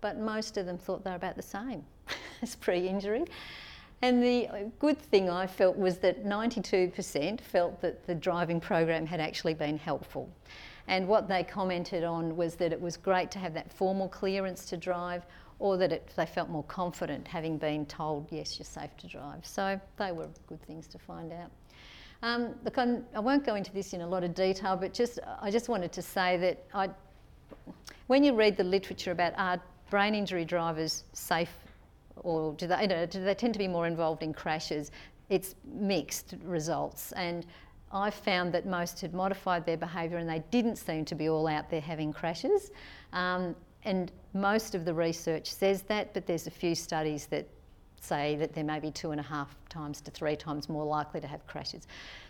[0.00, 1.84] but most of them thought they were about the same
[2.42, 3.24] as pre injury.
[4.02, 9.20] And the good thing I felt was that 92% felt that the driving program had
[9.20, 10.30] actually been helpful.
[10.88, 14.64] And what they commented on was that it was great to have that formal clearance
[14.66, 15.26] to drive
[15.58, 19.44] or that it, they felt more confident having been told, yes, you're safe to drive.
[19.44, 21.50] So they were good things to find out.
[22.22, 24.92] Um, look, I'm, I will not go into this in a lot of detail, but
[24.92, 26.90] just I just wanted to say that I,
[28.08, 31.52] when you read the literature about are brain injury drivers safe
[32.16, 34.90] or do they, you know, do they tend to be more involved in crashes?
[35.28, 37.12] It's mixed results.
[37.12, 37.46] And
[37.92, 41.46] I found that most had modified their behaviour and they didn't seem to be all
[41.46, 42.70] out there having crashes.
[43.12, 47.46] Um, and most of the research says that, but there's a few studies that
[48.00, 51.26] say that they're maybe two and a half times to three times more likely to
[51.26, 51.86] have crashes.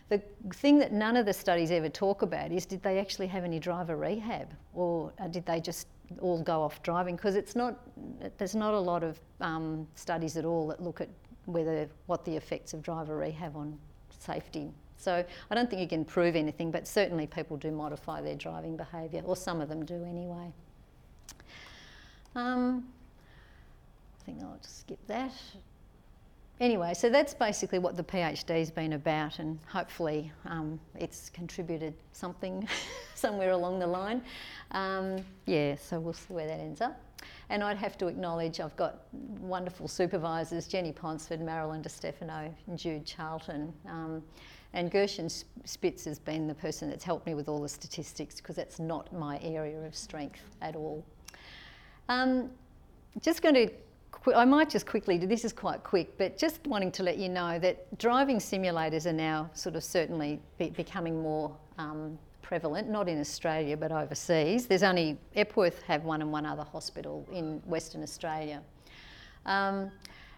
[0.09, 0.21] The
[0.53, 3.61] thing that none of the studies ever talk about is did they actually have any
[3.61, 5.87] driver rehab or uh, did they just
[6.21, 7.79] all go off driving because it's not
[8.37, 11.09] there's not a lot of um, studies at all that look at
[11.47, 13.79] whether what the effects of driver rehab on
[14.19, 14.71] safety.
[14.97, 18.77] So I don't think you can prove anything, but certainly people do modify their driving
[18.77, 20.53] behaviour, or some of them do anyway.
[22.35, 22.89] Um,
[24.21, 25.33] I think I'll just skip that.
[26.61, 32.69] Anyway, so that's basically what the PhD's been about, and hopefully um, it's contributed something
[33.15, 34.21] somewhere along the line.
[34.73, 37.01] Um, yeah, so we'll see where that ends up.
[37.49, 42.79] And I'd have to acknowledge I've got wonderful supervisors Jenny Ponsford, Marilyn Di Stefano, and
[42.79, 43.73] Jude Charlton.
[43.89, 44.23] Um,
[44.75, 45.31] and Gershon
[45.65, 49.11] Spitz has been the person that's helped me with all the statistics because that's not
[49.15, 51.05] my area of strength at all.
[52.11, 52.51] Um,
[53.23, 53.71] just going to
[54.35, 57.29] I might just quickly do this is quite quick, but just wanting to let you
[57.29, 63.09] know that driving simulators are now sort of certainly be, becoming more um, prevalent, not
[63.09, 64.67] in Australia but overseas.
[64.67, 68.63] There's only Epworth have one and one other hospital in Western Australia.
[69.47, 69.91] Um,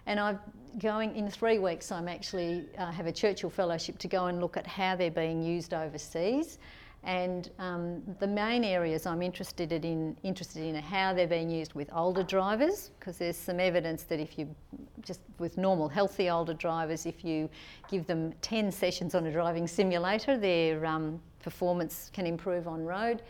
[0.07, 0.39] and I'm
[0.79, 1.93] going in three weeks.
[1.93, 5.43] I'm actually uh, have a Churchill Fellowship to go and look at how they're being
[5.43, 6.59] used overseas.
[7.05, 11.75] And um, the main areas I'm interested in interested in are how they're being used
[11.75, 14.55] with older drivers, because there's some evidence that if you
[15.01, 17.51] just with normal healthy older drivers, if you
[17.91, 23.23] give them 10 sessions on a driving simulator, their um, performance can improve on road.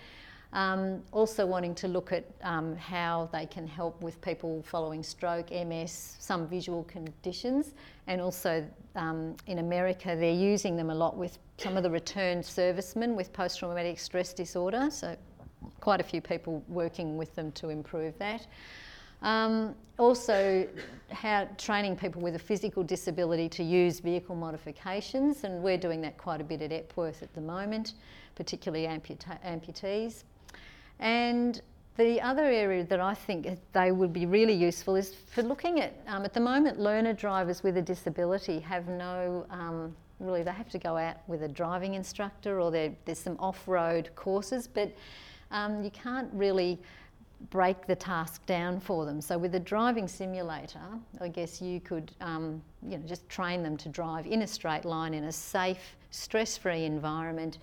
[0.53, 5.51] Um, also wanting to look at um, how they can help with people following stroke,
[5.51, 7.73] MS, some visual conditions,
[8.07, 12.45] and also um, in America they're using them a lot with some of the returned
[12.45, 14.89] servicemen with post-traumatic stress disorder.
[14.91, 15.17] So
[15.81, 18.47] quite a few people working with them to improve that.
[19.23, 20.67] Um, also,
[21.11, 26.19] how training people with a physical disability to use vehicle modifications, and we're doing that
[26.19, 27.95] quite a bit at Epworth at the moment,
[28.35, 30.25] particularly amputa- amputees.
[31.03, 31.61] And
[31.97, 35.95] the other area that I think they would be really useful is for looking at,
[36.07, 40.71] um, at the moment, learner drivers with a disability have no, um, really, they have
[40.71, 44.95] to go out with a driving instructor or there's some off road courses, but
[45.51, 46.81] um, you can't really
[47.51, 49.21] break the task down for them.
[49.21, 50.79] So with a driving simulator,
[51.21, 54.85] I guess you could, um, you know, just train them to drive in a straight
[54.85, 57.59] line in a safe, stress-free environment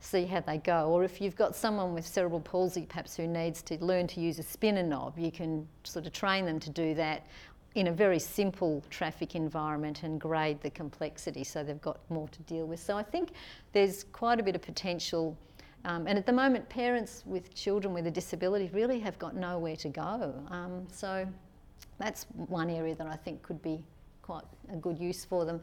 [0.00, 0.88] see how they go.
[0.88, 4.38] Or if you've got someone with cerebral palsy perhaps who needs to learn to use
[4.38, 7.26] a spinner knob, you can sort of train them to do that
[7.76, 12.42] in a very simple traffic environment and grade the complexity so they've got more to
[12.42, 12.80] deal with.
[12.80, 13.30] So I think
[13.72, 15.36] there's quite a bit of potential.
[15.84, 19.76] Um, and at the moment, parents with children with a disability really have got nowhere
[19.76, 20.34] to go.
[20.50, 21.26] Um, so
[21.98, 23.84] that's one area that I think could be
[24.22, 25.60] quite a good use for them.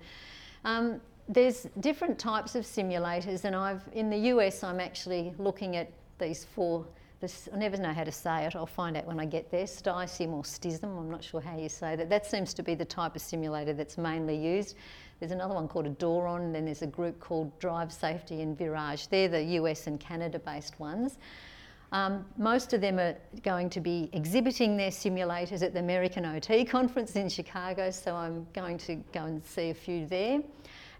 [0.64, 5.92] Um, there's different types of simulators, and I've in the US I'm actually looking at
[6.20, 6.86] these four.
[7.20, 8.56] This, I never know how to say it.
[8.56, 9.66] I'll find out when I get there.
[9.66, 10.84] STISIM or STISM.
[10.84, 12.10] I'm not sure how you say that.
[12.10, 14.76] That seems to be the type of simulator that's mainly used.
[15.20, 18.56] There's another one called a Doron, and then there's a group called Drive Safety and
[18.56, 19.10] Virage.
[19.10, 21.18] They're the US and Canada-based ones.
[21.92, 26.66] Um, most of them are going to be exhibiting their simulators at the American OT
[26.66, 30.42] conference in Chicago, so I'm going to go and see a few there.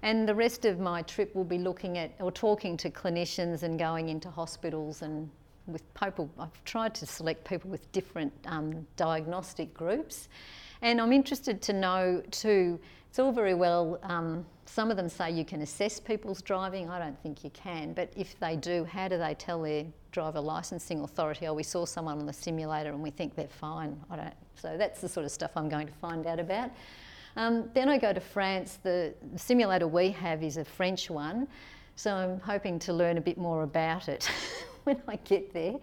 [0.04, 3.80] And the rest of my trip will be looking at or talking to clinicians and
[3.80, 5.30] going into hospitals and
[5.66, 6.30] with people.
[6.40, 10.30] I've tried to select people with different um, diagnostic groups.
[10.82, 12.80] And I'm interested to know too,
[13.10, 16.90] it's all very well, um, some of them say you can assess people's driving.
[16.90, 20.42] I don't think you can, but if they do, how do they tell their driver
[20.42, 24.00] licensing authority, oh, we saw someone on the simulator and we think they're fine?
[24.10, 24.34] I don't.
[24.56, 26.72] So that's the sort of stuff I'm going to find out about.
[27.38, 28.80] Um, then I go to France.
[28.82, 31.48] The, simulator we have is a French one,
[31.96, 34.28] so I'm hoping to learn a bit more about it
[34.86, 35.76] when I get there.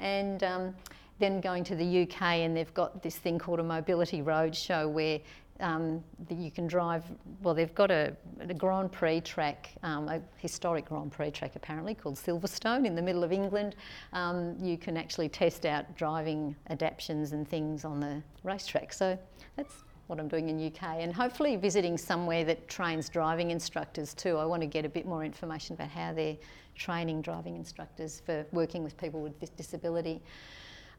[0.00, 0.74] And um,
[1.20, 5.20] then going to the UK, and they've got this thing called a mobility roadshow where
[5.60, 7.04] um, you can drive.
[7.40, 11.94] Well, they've got a, a Grand Prix track, um, a historic Grand Prix track apparently
[11.94, 13.76] called Silverstone in the middle of England.
[14.12, 18.92] Um, you can actually test out driving adaptations and things on the racetrack.
[18.92, 19.16] So
[19.56, 24.36] that's what I'm doing in UK and hopefully visiting somewhere that trains driving instructors too.
[24.36, 26.36] I want to get a bit more information about how they're
[26.76, 30.20] training driving instructors for working with people with disability.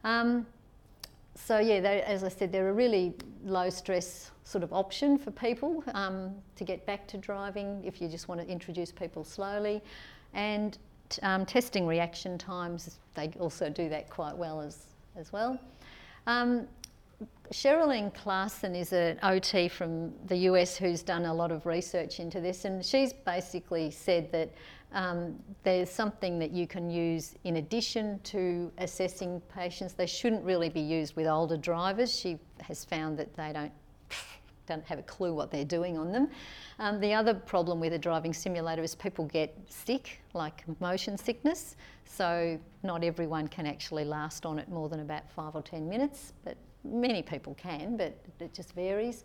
[0.03, 0.45] Um,
[1.35, 3.13] so yeah, they, as I said, they're a really
[3.45, 8.07] low stress sort of option for people um, to get back to driving if you
[8.07, 9.81] just want to introduce people slowly.
[10.33, 10.77] And
[11.21, 15.59] um, testing reaction times, they also do that quite well as, as well.
[16.25, 16.67] Um,
[17.51, 22.41] Sherrilene Classen is an OT from the US who's done a lot of research into
[22.41, 24.53] this, and she's basically said that
[24.91, 29.93] um, there's something that you can use in addition to assessing patients.
[29.93, 32.13] They shouldn't really be used with older drivers.
[32.13, 33.71] She has found that they don't
[34.65, 36.29] don't have a clue what they're doing on them.
[36.79, 41.77] Um, the other problem with a driving simulator is people get sick, like motion sickness.
[42.03, 46.33] So not everyone can actually last on it more than about five or ten minutes,
[46.43, 46.57] but
[46.87, 49.23] many people can, but it just varies.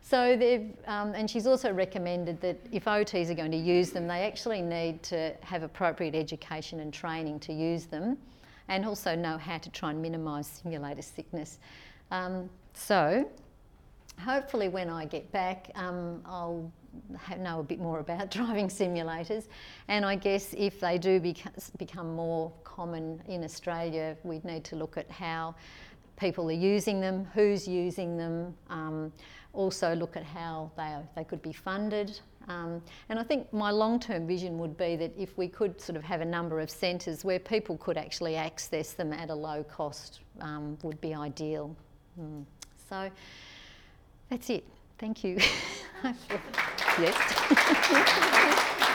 [0.00, 4.06] So they've, um, and she's also recommended that if OTs are going to use them,
[4.06, 8.16] they actually need to have appropriate education and training to use them,
[8.68, 11.58] and also know how to try and minimise simulator sickness.
[12.10, 13.28] Um, so
[14.18, 16.70] hopefully, when I get back, um, I'll
[17.38, 19.48] know a bit more about driving simulators.
[19.88, 21.20] And I guess if they do
[21.78, 25.54] become more common in Australia, we'd need to look at how
[26.18, 29.12] people are using them, who's using them, um,
[29.52, 32.20] also look at how they, are, they could be funded.
[32.48, 35.96] Um, and I think my long term vision would be that if we could sort
[35.96, 39.62] of have a number of centres where people could actually access them at a low
[39.64, 41.76] cost, um, would be ideal.
[42.20, 42.44] Mm.
[42.88, 43.10] So
[44.30, 44.64] that's it.
[44.98, 45.38] Thank you.
[46.98, 48.94] yes.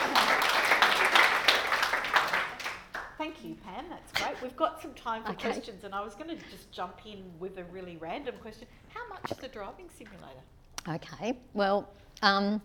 [3.24, 3.86] Thank you, Pam.
[3.88, 4.42] That's great.
[4.42, 5.50] We've got some time for Okay.
[5.50, 8.68] questions, and I was going to just jump in with a really random question.
[8.90, 10.42] How much is a driving simulator?
[10.86, 11.88] Okay, well,
[12.20, 12.60] um,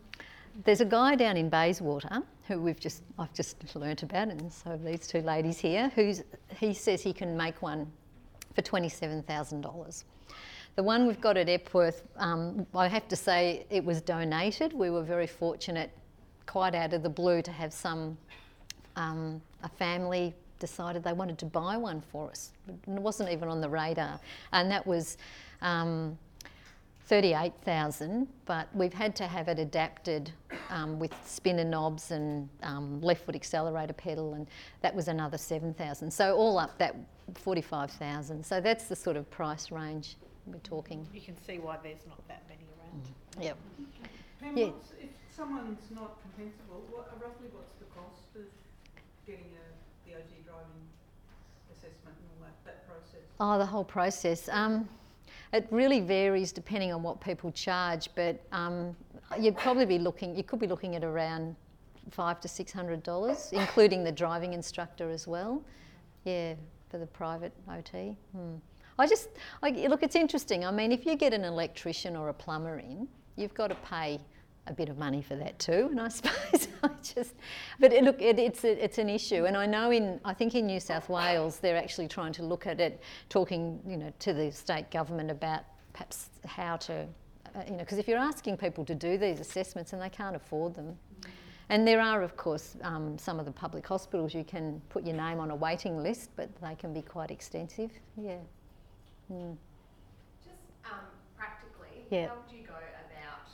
[0.65, 4.77] there's a guy down in Bayswater who we've just I've just learnt about, and so
[4.83, 5.93] these two ladies here.
[5.95, 6.23] Who's
[6.57, 7.89] he says he can make one
[8.53, 10.03] for twenty seven thousand dollars.
[10.75, 14.73] The one we've got at Epworth, um, I have to say, it was donated.
[14.73, 15.91] We were very fortunate,
[16.47, 18.17] quite out of the blue, to have some
[18.97, 22.51] um, a family decided they wanted to buy one for us.
[22.67, 24.19] It wasn't even on the radar,
[24.53, 25.17] and that was.
[25.61, 26.17] Um,
[27.09, 30.31] 38,000, but we've had to have it adapted
[30.69, 34.45] um, with spinner knobs and um, left foot accelerator pedal, and
[34.81, 36.11] that was another 7,000.
[36.13, 36.95] So all up, that
[37.33, 38.45] 45,000.
[38.45, 41.07] So that's the sort of price range we're talking.
[41.11, 43.43] You can see why there's not that many around.
[43.43, 43.57] Yep.
[44.39, 44.65] Pam, Yeah.
[45.01, 48.45] if someone's not compensable, what, roughly what's the cost of
[49.25, 49.65] getting a,
[50.27, 50.83] the driving
[51.71, 53.21] assessment and all that, that process?
[53.39, 54.49] Oh, the whole process.
[54.49, 54.87] Um,
[55.53, 58.95] it really varies depending on what people charge, but um,
[59.39, 60.35] you'd probably be looking.
[60.35, 61.55] You could be looking at around
[62.11, 65.63] five to six hundred dollars, including the driving instructor as well.
[66.25, 66.53] Yeah,
[66.89, 68.15] for the private OT.
[68.35, 68.55] Hmm.
[68.97, 69.29] I just
[69.63, 70.03] I, look.
[70.03, 70.65] It's interesting.
[70.65, 74.19] I mean, if you get an electrician or a plumber in, you've got to pay
[74.69, 75.87] a bit of money for that too.
[75.91, 77.35] And I suppose I just,
[77.79, 79.45] but it, look, it, it's a, it's an issue.
[79.45, 82.67] And I know in I think in New South Wales they're actually trying to look
[82.67, 85.63] at it, talking you know to the state government about
[85.93, 86.93] perhaps how to,
[87.55, 90.35] uh, you know, because if you're asking people to do these assessments and they can't
[90.35, 90.97] afford them.
[91.71, 95.15] And there are, of course, um, some of the public hospitals you can put your
[95.15, 97.91] name on a waiting list, but they can be quite extensive.
[98.17, 98.37] Yeah.
[99.31, 99.55] Mm.
[100.41, 101.05] Just um,
[101.37, 102.29] practically, Yeah.
[102.29, 103.45] how would you go about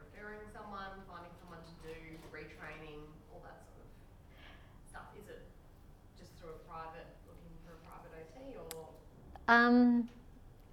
[0.00, 1.92] referring someone, finding someone to do
[2.32, 3.92] retraining, all that sort of
[4.88, 5.08] stuff?
[5.20, 5.44] Is it
[6.16, 8.88] just through a private, looking for a private OT, or
[9.48, 10.08] Um,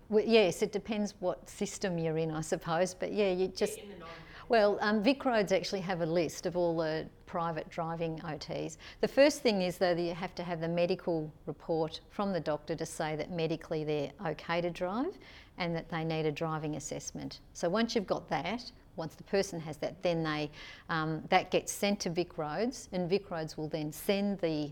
[0.10, 2.94] well, yes, it depends what system you're in, I suppose.
[2.94, 4.10] But yeah, you just in the non?
[4.50, 8.78] well, um, VicRoads actually have a list of all the private driving OTs.
[9.02, 12.40] The first thing is though that you have to have the medical report from the
[12.40, 15.18] doctor to say that medically they're okay to drive,
[15.58, 17.40] and that they need a driving assessment.
[17.54, 20.52] So once you've got that, once the person has that, then they
[20.90, 24.72] um, that gets sent to VicRoads, and VicRoads will then send the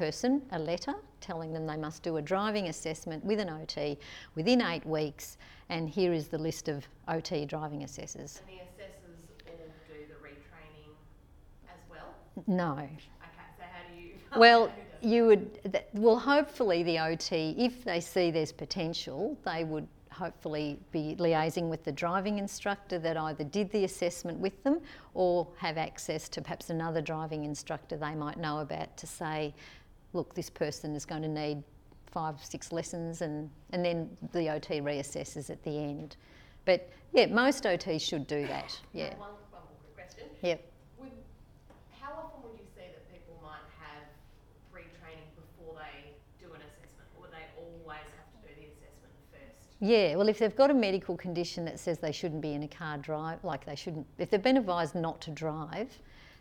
[0.00, 3.98] person a letter telling them they must do a driving assessment with an OT
[4.34, 5.36] within eight weeks,
[5.68, 8.40] and here is the list of OT driving assessors.
[8.48, 10.94] And the assessors all do the retraining
[11.68, 12.14] as well?
[12.46, 12.72] No.
[12.78, 12.88] Okay,
[13.58, 14.12] so how do you?
[14.38, 14.72] Well,
[15.02, 20.78] you would, th- well, hopefully the OT, if they see there's potential, they would hopefully
[20.92, 24.80] be liaising with the driving instructor that either did the assessment with them
[25.14, 29.54] or have access to perhaps another driving instructor they might know about to say,
[30.12, 31.62] look, this person is going to need
[32.06, 36.16] five, six lessons, and, and then the OT reassesses at the end.
[36.64, 38.78] But yeah, most OTs should do that.
[38.92, 39.10] Yeah.
[39.16, 40.28] One, one more quick question.
[40.42, 40.64] Yep.
[40.98, 41.10] Would,
[42.00, 44.02] how often would you see that people might have
[44.74, 46.12] retraining before they
[46.44, 47.08] do an assessment?
[47.16, 49.68] Or would they always have to do the assessment first?
[49.78, 52.68] Yeah, well, if they've got a medical condition that says they shouldn't be in a
[52.68, 55.96] car drive, like they shouldn't, if they've been advised not to drive,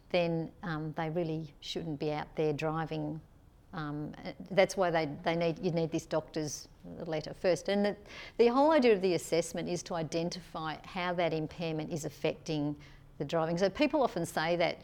[0.10, 3.22] then um, they really shouldn't be out there driving.
[3.74, 6.68] Um, uh, that's why they, they need you need this doctor's
[7.06, 7.70] letter first.
[7.70, 7.96] And the,
[8.38, 12.76] the whole idea of the assessment is to identify how that impairment is affecting
[13.20, 13.58] the driving.
[13.58, 14.80] So people often say that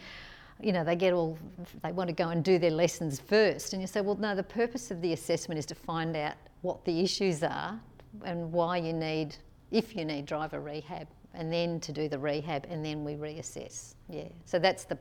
[0.61, 1.37] you know, they get all,
[1.83, 3.73] they want to go and do their lessons first.
[3.73, 6.83] And you say, well, no, the purpose of the assessment is to find out what
[6.85, 7.79] the issues are
[8.23, 9.35] and why you need,
[9.71, 13.95] if you need driver rehab, and then to do the rehab, and then we reassess.
[14.09, 14.29] Yeah.
[14.45, 14.93] So that's the